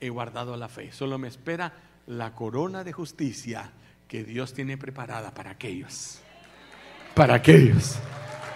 he 0.00 0.10
guardado 0.10 0.56
la 0.56 0.68
fe, 0.68 0.92
solo 0.92 1.18
me 1.18 1.26
espera 1.26 1.72
la 2.06 2.36
corona 2.36 2.84
de 2.84 2.92
justicia 2.92 3.72
que 4.06 4.22
Dios 4.22 4.54
tiene 4.54 4.78
preparada 4.78 5.34
para 5.34 5.50
aquellos, 5.50 6.20
para 7.16 7.34
aquellos 7.34 7.98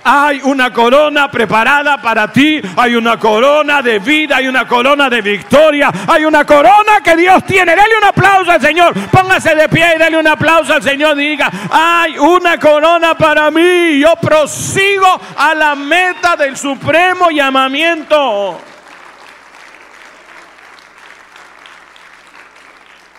hay 0.04 0.42
una 0.42 0.70
corona 0.70 1.30
preparada 1.30 1.96
para 1.96 2.30
ti. 2.30 2.60
Hay 2.76 2.94
una 2.94 3.18
corona 3.18 3.80
de 3.80 3.98
vida. 3.98 4.36
Hay 4.36 4.46
una 4.46 4.68
corona 4.68 5.08
de 5.08 5.22
victoria. 5.22 5.90
Hay 6.06 6.26
una 6.26 6.44
corona 6.44 7.00
que 7.02 7.16
Dios 7.16 7.42
tiene. 7.44 7.74
Dale 7.74 7.96
un 7.96 8.04
aplauso 8.04 8.50
al 8.50 8.60
Señor. 8.60 8.92
Póngase 9.10 9.54
de 9.54 9.66
pie 9.68 9.94
y 9.96 9.98
dale 9.98 10.18
un 10.18 10.26
aplauso 10.26 10.74
al 10.74 10.82
Señor. 10.82 11.16
diga, 11.16 11.50
hay 11.70 12.18
una 12.18 12.58
corona 12.58 13.16
para 13.16 13.50
mí. 13.50 13.98
Yo 13.98 14.14
prosigo 14.16 15.20
a 15.38 15.54
la 15.54 15.74
meta 15.74 16.36
del 16.36 16.56
supremo 16.56 17.30
llamamiento. 17.30 18.60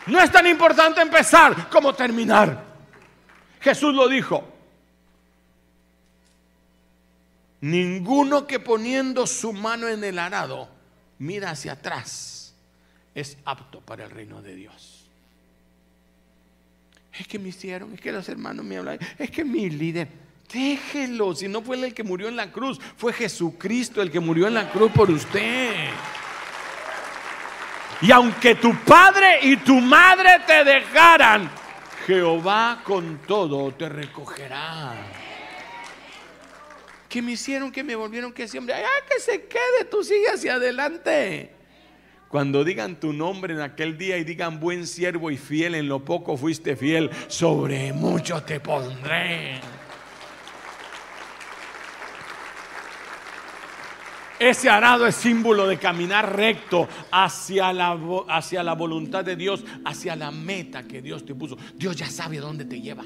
No 0.05 0.21
es 0.21 0.31
tan 0.31 0.45
importante 0.45 1.01
empezar 1.01 1.67
como 1.67 1.93
terminar. 1.93 2.63
Jesús 3.59 3.91
lo 3.95 4.07
dijo. 4.07 4.54
Ninguno 7.65 8.45
que 8.45 8.59
poniendo 8.59 9.25
su 9.25 9.51
mano 9.51 9.87
en 9.87 10.03
el 10.03 10.19
arado 10.19 10.69
mira 11.17 11.49
hacia 11.49 11.71
atrás 11.71 12.53
es 13.15 13.39
apto 13.43 13.81
para 13.81 14.03
el 14.03 14.11
reino 14.11 14.39
de 14.43 14.53
Dios. 14.53 15.09
Es 17.11 17.27
que 17.27 17.39
me 17.39 17.49
hicieron, 17.49 17.91
es 17.95 18.01
que 18.01 18.11
los 18.11 18.29
hermanos 18.29 18.63
me 18.63 18.77
hablan, 18.77 18.99
es 19.17 19.31
que 19.31 19.43
mi 19.43 19.71
líder, 19.71 20.09
déjelo, 20.53 21.33
si 21.33 21.47
no 21.47 21.63
fue 21.63 21.83
el 21.83 21.95
que 21.95 22.03
murió 22.03 22.27
en 22.27 22.35
la 22.35 22.51
cruz, 22.51 22.79
fue 22.97 23.11
Jesucristo 23.13 23.99
el 23.99 24.11
que 24.11 24.19
murió 24.19 24.47
en 24.47 24.53
la 24.53 24.69
cruz 24.69 24.91
por 24.91 25.09
usted. 25.09 25.89
Y 27.99 28.11
aunque 28.11 28.53
tu 28.53 28.75
padre 28.83 29.39
y 29.41 29.57
tu 29.57 29.81
madre 29.81 30.39
te 30.45 30.63
dejaran, 30.63 31.49
Jehová 32.05 32.81
con 32.83 33.21
todo 33.25 33.71
te 33.71 33.89
recogerá 33.89 35.24
que 37.15 37.21
me 37.21 37.31
hicieron, 37.31 37.71
que 37.71 37.81
me 37.81 37.95
volvieron, 37.95 38.33
que 38.33 38.45
hombre, 38.57 38.73
ah, 38.73 39.05
que 39.09 39.21
se 39.21 39.45
quede, 39.45 39.85
tú 39.89 40.03
sigue 40.03 40.27
hacia 40.27 40.55
adelante. 40.55 41.49
Cuando 42.27 42.65
digan 42.65 42.99
tu 42.99 43.13
nombre 43.13 43.53
en 43.53 43.61
aquel 43.61 43.97
día 43.97 44.17
y 44.17 44.25
digan 44.25 44.59
buen 44.59 44.85
siervo 44.85 45.31
y 45.31 45.37
fiel, 45.37 45.75
en 45.75 45.87
lo 45.87 46.03
poco 46.03 46.35
fuiste 46.35 46.75
fiel, 46.75 47.09
sobre 47.29 47.93
mucho 47.93 48.43
te 48.43 48.59
pondré. 48.59 49.61
Ese 54.37 54.69
arado 54.69 55.07
es 55.07 55.15
símbolo 55.15 55.67
de 55.67 55.77
caminar 55.77 56.35
recto 56.35 56.89
hacia 57.13 57.71
la, 57.71 57.97
hacia 58.27 58.61
la 58.61 58.73
voluntad 58.73 59.23
de 59.23 59.37
Dios, 59.37 59.63
hacia 59.85 60.17
la 60.17 60.31
meta 60.31 60.83
que 60.83 61.01
Dios 61.01 61.25
te 61.25 61.33
puso. 61.33 61.57
Dios 61.75 61.95
ya 61.95 62.09
sabe 62.09 62.39
dónde 62.39 62.65
te 62.65 62.81
lleva. 62.81 63.05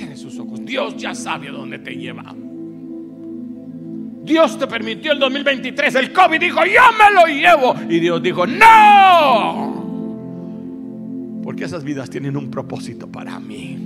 Cierre 0.00 0.16
sus 0.16 0.38
ojos. 0.38 0.64
Dios 0.64 0.96
ya 0.96 1.14
sabe 1.14 1.48
a 1.48 1.52
dónde 1.52 1.78
te 1.78 1.94
lleva. 1.94 2.34
Dios 4.24 4.58
te 4.58 4.66
permitió 4.66 5.12
el 5.12 5.18
2023. 5.18 5.94
El 5.94 6.12
COVID 6.12 6.40
dijo, 6.40 6.60
yo 6.64 6.80
me 6.98 7.10
lo 7.14 7.26
llevo. 7.26 7.74
Y 7.88 8.00
Dios 8.00 8.22
dijo, 8.22 8.46
no. 8.46 9.80
Porque 11.42 11.64
esas 11.64 11.84
vidas 11.84 12.08
tienen 12.08 12.36
un 12.36 12.50
propósito 12.50 13.10
para 13.10 13.38
mí. 13.38 13.76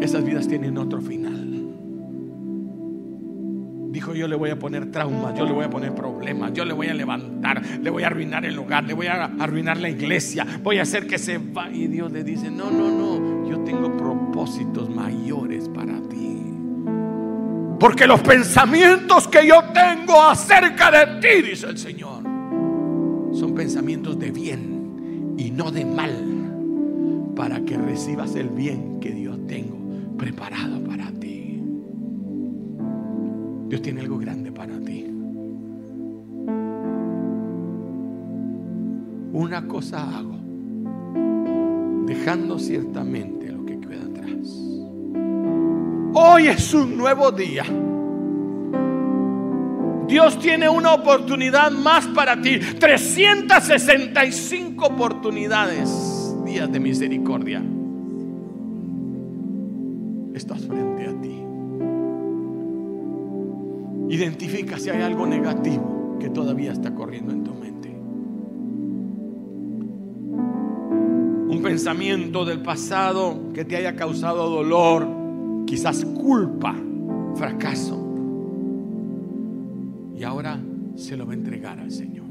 Esas 0.00 0.24
vidas 0.24 0.46
tienen 0.46 0.78
otro 0.78 1.00
final. 1.00 1.54
Dijo, 3.90 4.12
yo 4.12 4.26
le 4.26 4.34
voy 4.34 4.50
a 4.50 4.58
poner 4.58 4.90
traumas, 4.90 5.38
yo 5.38 5.46
le 5.46 5.52
voy 5.52 5.64
a 5.64 5.70
poner 5.70 5.94
problemas, 5.94 6.52
yo 6.52 6.64
le 6.64 6.72
voy 6.72 6.88
a 6.88 6.94
levantar, 6.94 7.62
le 7.80 7.90
voy 7.90 8.02
a 8.02 8.08
arruinar 8.08 8.44
el 8.44 8.52
lugar, 8.52 8.82
le 8.82 8.92
voy 8.92 9.06
a 9.06 9.26
arruinar 9.38 9.78
la 9.78 9.88
iglesia, 9.88 10.44
voy 10.64 10.78
a 10.78 10.82
hacer 10.82 11.06
que 11.06 11.16
se 11.16 11.38
va. 11.38 11.70
Y 11.70 11.86
Dios 11.86 12.10
le 12.10 12.24
dice, 12.24 12.50
no, 12.50 12.72
no, 12.72 12.90
no, 12.90 13.48
yo 13.48 13.60
tengo 13.60 13.96
propósitos 14.34 14.90
mayores 14.90 15.68
para 15.68 16.02
ti. 16.08 16.42
Porque 17.78 18.04
los 18.04 18.20
pensamientos 18.20 19.28
que 19.28 19.46
yo 19.46 19.62
tengo 19.72 20.20
acerca 20.20 20.90
de 20.90 21.20
ti, 21.20 21.50
dice 21.50 21.68
el 21.68 21.78
Señor, 21.78 22.24
son 23.32 23.54
pensamientos 23.54 24.18
de 24.18 24.32
bien 24.32 25.34
y 25.38 25.52
no 25.52 25.70
de 25.70 25.84
mal, 25.84 27.32
para 27.36 27.64
que 27.64 27.76
recibas 27.76 28.34
el 28.34 28.48
bien 28.48 28.98
que 28.98 29.12
Dios 29.12 29.38
tengo 29.46 29.76
preparado 30.16 30.82
para 30.82 31.12
ti. 31.12 31.62
Dios 33.68 33.82
tiene 33.82 34.00
algo 34.00 34.18
grande 34.18 34.50
para 34.50 34.80
ti. 34.80 35.06
Una 39.32 39.68
cosa 39.68 40.18
hago, 40.18 40.36
dejando 42.06 42.58
ciertamente 42.58 43.43
Hoy 46.16 46.46
es 46.46 46.72
un 46.72 46.96
nuevo 46.96 47.32
día. 47.32 47.64
Dios 50.06 50.38
tiene 50.38 50.68
una 50.68 50.94
oportunidad 50.94 51.72
más 51.72 52.06
para 52.06 52.40
ti. 52.40 52.60
365 52.78 54.86
oportunidades, 54.86 56.36
días 56.44 56.70
de 56.70 56.78
misericordia. 56.78 57.60
Estás 60.34 60.64
frente 60.64 61.08
a 61.08 61.20
ti. 61.20 61.42
Identifica 64.14 64.78
si 64.78 64.90
hay 64.90 65.02
algo 65.02 65.26
negativo 65.26 66.16
que 66.20 66.30
todavía 66.30 66.70
está 66.70 66.94
corriendo 66.94 67.32
en 67.32 67.42
tu 67.42 67.54
mente. 67.54 67.88
Un 71.48 71.60
pensamiento 71.60 72.44
del 72.44 72.62
pasado 72.62 73.52
que 73.52 73.64
te 73.64 73.74
haya 73.74 73.96
causado 73.96 74.48
dolor, 74.48 75.13
quizás 75.74 76.04
culpa, 76.04 76.72
fracaso. 77.34 78.00
Y 80.16 80.22
ahora 80.22 80.60
se 80.94 81.16
lo 81.16 81.26
va 81.26 81.32
a 81.32 81.34
entregar 81.34 81.80
al 81.80 81.90
Señor. 81.90 82.26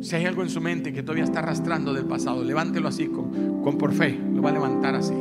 Si 0.00 0.16
hay 0.16 0.26
algo 0.26 0.42
en 0.42 0.48
su 0.48 0.60
mente 0.60 0.92
que 0.92 1.04
todavía 1.04 1.22
está 1.22 1.38
arrastrando 1.38 1.94
del 1.94 2.06
pasado, 2.06 2.42
levántelo 2.42 2.88
así 2.88 3.06
con, 3.06 3.62
con 3.62 3.78
por 3.78 3.92
fe. 3.92 4.18
Lo 4.34 4.42
va 4.42 4.50
a 4.50 4.52
levantar 4.52 4.96
así. 4.96 5.14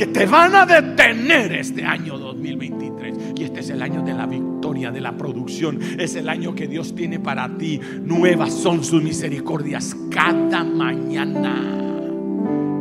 Porque 0.00 0.18
te 0.18 0.24
van 0.24 0.54
a 0.54 0.64
detener 0.64 1.52
este 1.52 1.84
año 1.84 2.16
2023. 2.16 3.34
Y 3.36 3.44
este 3.44 3.60
es 3.60 3.68
el 3.68 3.82
año 3.82 4.00
de 4.00 4.14
la 4.14 4.24
victoria, 4.24 4.90
de 4.90 4.98
la 4.98 5.14
producción. 5.14 5.78
Es 5.98 6.16
el 6.16 6.30
año 6.30 6.54
que 6.54 6.66
Dios 6.66 6.94
tiene 6.94 7.20
para 7.20 7.46
ti. 7.58 7.78
Nuevas 8.02 8.54
son 8.54 8.82
sus 8.82 9.02
misericordias 9.02 9.94
cada 10.10 10.64
mañana. 10.64 11.54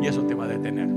Y 0.02 0.08
eso 0.08 0.22
te 0.22 0.34
va 0.34 0.46
a 0.46 0.48
detener. 0.48 0.88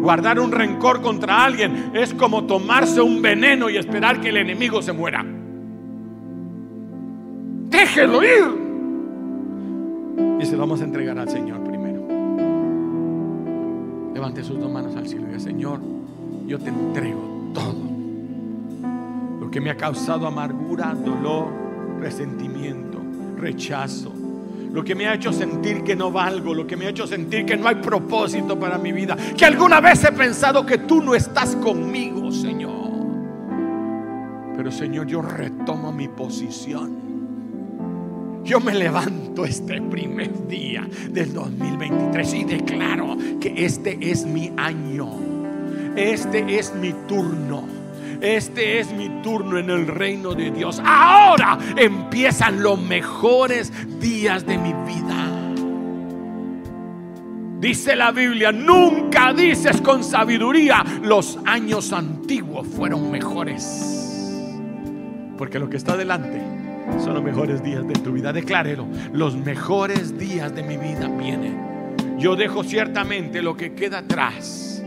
Guardar 0.00 0.40
un 0.40 0.50
rencor 0.50 1.02
contra 1.02 1.44
alguien 1.44 1.92
es 1.94 2.12
como 2.12 2.46
tomarse 2.46 3.00
un 3.00 3.22
veneno 3.22 3.70
y 3.70 3.76
esperar 3.76 4.20
que 4.20 4.30
el 4.30 4.38
enemigo 4.38 4.82
se 4.82 4.92
muera. 4.92 5.24
Déjelo 7.70 8.24
ir. 8.24 8.60
Y 10.40 10.46
se 10.46 10.54
lo 10.54 10.58
vamos 10.58 10.80
a 10.80 10.84
entregar 10.84 11.16
al 11.16 11.28
Señor 11.28 11.71
levante 14.22 14.44
sus 14.44 14.60
dos 14.60 14.70
manos 14.70 14.94
al 14.94 15.08
cielo 15.08 15.24
y 15.24 15.26
diga, 15.26 15.40
Señor, 15.40 15.80
yo 16.46 16.56
te 16.56 16.68
entrego 16.68 17.50
todo. 17.52 17.74
Lo 19.40 19.50
que 19.50 19.60
me 19.60 19.68
ha 19.68 19.76
causado 19.76 20.28
amargura, 20.28 20.94
dolor, 20.94 21.48
resentimiento, 21.98 23.00
rechazo. 23.36 24.12
Lo 24.72 24.84
que 24.84 24.94
me 24.94 25.08
ha 25.08 25.14
hecho 25.14 25.32
sentir 25.32 25.82
que 25.82 25.96
no 25.96 26.12
valgo, 26.12 26.54
lo 26.54 26.68
que 26.68 26.76
me 26.76 26.86
ha 26.86 26.90
hecho 26.90 27.04
sentir 27.04 27.44
que 27.44 27.56
no 27.56 27.66
hay 27.66 27.74
propósito 27.74 28.56
para 28.56 28.78
mi 28.78 28.92
vida. 28.92 29.16
Que 29.36 29.44
alguna 29.44 29.80
vez 29.80 30.04
he 30.04 30.12
pensado 30.12 30.64
que 30.64 30.78
tú 30.78 31.02
no 31.02 31.16
estás 31.16 31.56
conmigo, 31.56 32.30
Señor. 32.30 32.92
Pero 34.56 34.70
Señor, 34.70 35.08
yo 35.08 35.20
retomo 35.20 35.90
mi 35.90 36.06
posición. 36.06 37.11
Yo 38.44 38.58
me 38.58 38.74
levanto 38.74 39.44
este 39.44 39.80
primer 39.80 40.48
día 40.48 40.86
del 41.10 41.32
2023 41.32 42.34
y 42.34 42.44
declaro 42.44 43.16
que 43.40 43.64
este 43.64 43.96
es 44.00 44.26
mi 44.26 44.52
año. 44.56 45.08
Este 45.94 46.58
es 46.58 46.74
mi 46.74 46.92
turno. 47.06 47.64
Este 48.20 48.80
es 48.80 48.92
mi 48.92 49.08
turno 49.22 49.58
en 49.58 49.70
el 49.70 49.86
reino 49.86 50.34
de 50.34 50.50
Dios. 50.50 50.82
Ahora 50.84 51.56
empiezan 51.76 52.62
los 52.62 52.80
mejores 52.82 53.72
días 54.00 54.44
de 54.44 54.58
mi 54.58 54.72
vida. 54.72 55.28
Dice 57.60 57.94
la 57.94 58.10
Biblia, 58.10 58.50
nunca 58.50 59.32
dices 59.32 59.80
con 59.80 60.02
sabiduría, 60.02 60.84
los 61.02 61.38
años 61.44 61.92
antiguos 61.92 62.66
fueron 62.66 63.08
mejores. 63.08 64.40
Porque 65.38 65.60
lo 65.60 65.70
que 65.70 65.76
está 65.76 65.96
delante 65.96 66.51
son 66.98 67.14
los 67.14 67.22
mejores 67.22 67.62
días 67.62 67.86
de 67.86 67.94
tu 67.94 68.12
vida. 68.12 68.32
Declárelo, 68.32 68.86
los 69.12 69.36
mejores 69.36 70.18
días 70.18 70.54
de 70.54 70.62
mi 70.62 70.76
vida 70.76 71.08
vienen. 71.08 72.16
Yo 72.18 72.36
dejo 72.36 72.62
ciertamente 72.62 73.42
lo 73.42 73.56
que 73.56 73.74
queda 73.74 73.98
atrás. 73.98 74.82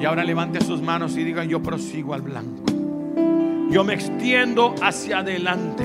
Y 0.00 0.04
ahora 0.04 0.24
levante 0.24 0.60
sus 0.60 0.82
manos 0.82 1.16
y 1.16 1.24
diga, 1.24 1.44
yo 1.44 1.62
prosigo 1.62 2.14
al 2.14 2.22
blanco. 2.22 2.64
Yo 3.70 3.84
me 3.84 3.94
extiendo 3.94 4.74
hacia 4.82 5.18
adelante. 5.18 5.84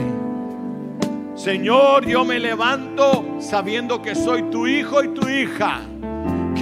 Señor, 1.36 2.06
yo 2.06 2.26
me 2.26 2.40
levanto 2.40 3.38
sabiendo 3.40 4.02
que 4.02 4.16
soy 4.16 4.44
tu 4.44 4.68
hijo 4.68 5.04
y 5.04 5.10
tu 5.10 5.28
hija 5.28 5.82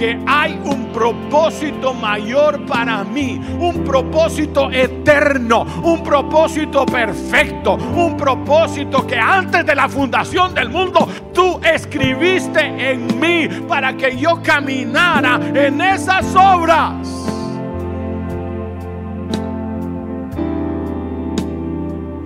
que 0.00 0.18
hay 0.26 0.58
un 0.64 0.86
propósito 0.94 1.92
mayor 1.92 2.64
para 2.64 3.04
mí, 3.04 3.38
un 3.60 3.84
propósito 3.84 4.70
eterno, 4.70 5.66
un 5.84 6.02
propósito 6.02 6.86
perfecto, 6.86 7.74
un 7.74 8.16
propósito 8.16 9.06
que 9.06 9.18
antes 9.18 9.66
de 9.66 9.74
la 9.74 9.90
fundación 9.90 10.54
del 10.54 10.70
mundo 10.70 11.06
tú 11.34 11.60
escribiste 11.62 12.92
en 12.92 13.20
mí 13.20 13.46
para 13.68 13.94
que 13.94 14.16
yo 14.16 14.40
caminara 14.42 15.38
en 15.54 15.78
esas 15.82 16.34
obras. 16.34 17.06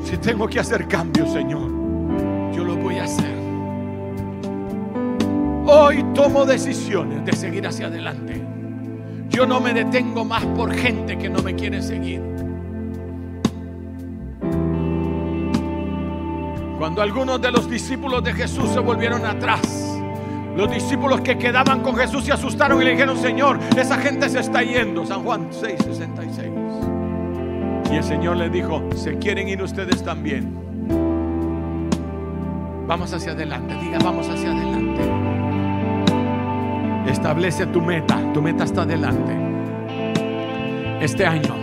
Si 0.05 0.17
tengo 0.19 0.47
que 0.47 0.61
hacer 0.61 0.87
cambios, 0.87 1.33
Señor, 1.33 1.73
yo 2.55 2.63
lo 2.63 2.77
voy 2.77 2.99
a 2.99 3.03
hacer. 3.03 3.34
Hoy 5.67 6.05
tomo 6.15 6.45
decisiones 6.45 7.25
de 7.25 7.33
seguir 7.33 7.67
hacia 7.67 7.87
adelante. 7.87 8.41
Yo 9.31 9.47
no 9.47 9.61
me 9.61 9.73
detengo 9.73 10.23
más 10.23 10.45
por 10.45 10.75
gente 10.75 11.17
que 11.17 11.31
no 11.31 11.43
me 11.43 11.55
quiere 11.55 11.81
seguir. 11.81 12.21
Cuando 16.79 17.01
algunos 17.01 17.41
de 17.41 17.51
los 17.51 17.71
discípulos 17.71 18.23
de 18.23 18.35
Jesús 18.35 18.69
se 18.71 18.79
volvieron 18.79 19.25
atrás, 19.25 19.63
los 20.55 20.71
discípulos 20.71 21.23
que 21.23 21.39
quedaban 21.39 21.81
con 21.81 21.97
Jesús 21.97 22.25
se 22.25 22.33
asustaron 22.33 22.83
y 22.83 22.85
le 22.85 22.91
dijeron, 22.91 23.17
Señor, 23.17 23.59
esa 23.75 23.97
gente 23.97 24.29
se 24.29 24.41
está 24.41 24.63
yendo. 24.63 25.07
San 25.07 25.25
Juan 25.25 25.49
6, 25.51 25.77
66. 25.83 26.51
Y 27.91 27.97
el 27.97 28.05
Señor 28.05 28.37
le 28.37 28.51
dijo, 28.51 28.83
¿se 28.97 29.17
quieren 29.17 29.49
ir 29.49 29.63
ustedes 29.63 30.05
también? 30.05 30.65
Vamos 32.87 33.15
hacia 33.15 33.33
adelante, 33.33 33.75
diga, 33.81 33.99
vamos 34.05 34.29
hacia 34.29 34.53
adelante. 34.53 35.14
Establece 37.07 37.67
tu 37.67 37.81
meta. 37.81 38.33
Tu 38.33 38.43
meta 38.43 38.65
está 38.65 38.85
delante. 38.85 39.33
Este 41.01 41.27
año 41.27 41.55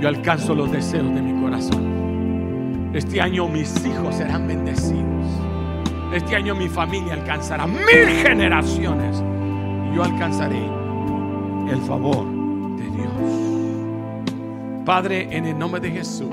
yo 0.00 0.08
alcanzo 0.08 0.54
los 0.54 0.70
deseos 0.70 1.12
de 1.14 1.22
mi 1.22 1.40
corazón. 1.40 2.90
Este 2.94 3.20
año 3.20 3.48
mis 3.48 3.84
hijos 3.84 4.14
serán 4.14 4.46
bendecidos. 4.46 5.26
Este 6.12 6.36
año 6.36 6.54
mi 6.54 6.68
familia 6.68 7.14
alcanzará 7.14 7.66
mil 7.66 8.08
generaciones 8.22 9.22
yo 9.96 10.04
alcanzaré 10.04 10.62
el 11.70 11.80
favor 11.80 12.26
de 12.76 12.84
Dios. 12.84 13.08
Padre, 14.84 15.34
en 15.34 15.46
el 15.46 15.58
nombre 15.58 15.80
de 15.80 15.90
Jesús, 15.90 16.28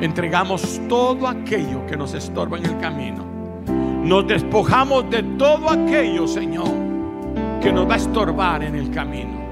entregamos 0.00 0.80
todo 0.88 1.26
aquello 1.26 1.84
que 1.86 1.96
nos 1.96 2.14
estorba 2.14 2.56
en 2.58 2.66
el 2.66 2.78
camino. 2.78 3.33
Nos 4.04 4.26
despojamos 4.26 5.08
de 5.08 5.22
todo 5.22 5.70
aquello, 5.70 6.28
Señor, 6.28 6.68
que 7.62 7.72
nos 7.72 7.88
va 7.88 7.94
a 7.94 7.96
estorbar 7.96 8.62
en 8.62 8.74
el 8.74 8.90
camino. 8.90 9.44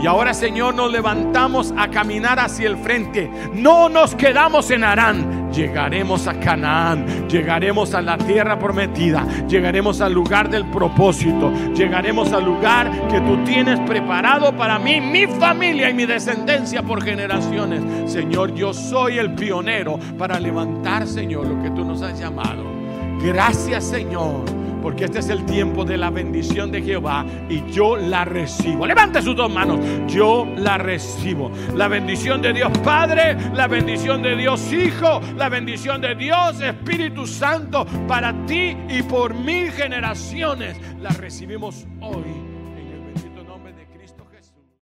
Y 0.00 0.06
ahora, 0.06 0.32
Señor, 0.32 0.74
nos 0.74 0.90
levantamos 0.90 1.72
a 1.76 1.88
caminar 1.88 2.38
hacia 2.38 2.68
el 2.68 2.76
frente. 2.76 3.30
No 3.52 3.88
nos 3.88 4.14
quedamos 4.16 4.70
en 4.70 4.82
Arán. 4.82 5.50
Llegaremos 5.52 6.26
a 6.26 6.40
Canaán. 6.40 7.28
Llegaremos 7.28 7.94
a 7.94 8.02
la 8.02 8.18
tierra 8.18 8.58
prometida. 8.58 9.24
Llegaremos 9.48 10.00
al 10.00 10.12
lugar 10.12 10.48
del 10.48 10.64
propósito. 10.70 11.52
Llegaremos 11.74 12.32
al 12.32 12.44
lugar 12.44 12.90
que 13.08 13.20
tú 13.20 13.44
tienes 13.44 13.78
preparado 13.80 14.56
para 14.56 14.78
mí, 14.80 15.00
mi 15.00 15.26
familia 15.26 15.90
y 15.90 15.94
mi 15.94 16.06
descendencia 16.06 16.82
por 16.82 17.02
generaciones. 17.02 18.10
Señor, 18.10 18.54
yo 18.54 18.72
soy 18.72 19.18
el 19.18 19.34
pionero 19.34 20.00
para 20.18 20.40
levantar, 20.40 21.06
Señor, 21.06 21.46
lo 21.46 21.62
que 21.62 21.70
tú 21.70 21.84
nos 21.84 22.02
has 22.02 22.18
llamado. 22.18 22.81
Gracias, 23.22 23.84
Señor 23.84 24.62
porque 24.82 25.04
este 25.04 25.20
es 25.20 25.28
el 25.28 25.46
tiempo 25.46 25.84
de 25.84 25.96
la 25.96 26.10
bendición 26.10 26.70
de 26.72 26.82
Jehová 26.82 27.24
y 27.48 27.70
yo 27.70 27.96
la 27.96 28.24
recibo. 28.24 28.86
Levante 28.86 29.22
sus 29.22 29.36
dos 29.36 29.50
manos, 29.50 29.78
yo 30.08 30.46
la 30.56 30.76
recibo. 30.76 31.52
La 31.76 31.88
bendición 31.88 32.42
de 32.42 32.52
Dios 32.52 32.76
Padre, 32.78 33.36
la 33.54 33.68
bendición 33.68 34.22
de 34.22 34.36
Dios 34.36 34.72
Hijo, 34.72 35.20
la 35.36 35.48
bendición 35.48 36.00
de 36.00 36.14
Dios 36.16 36.60
Espíritu 36.60 37.26
Santo 37.26 37.86
para 38.08 38.34
ti 38.46 38.76
y 38.88 39.02
por 39.02 39.34
mil 39.34 39.70
generaciones. 39.70 40.76
La 41.00 41.10
recibimos 41.10 41.86
hoy 42.00 42.51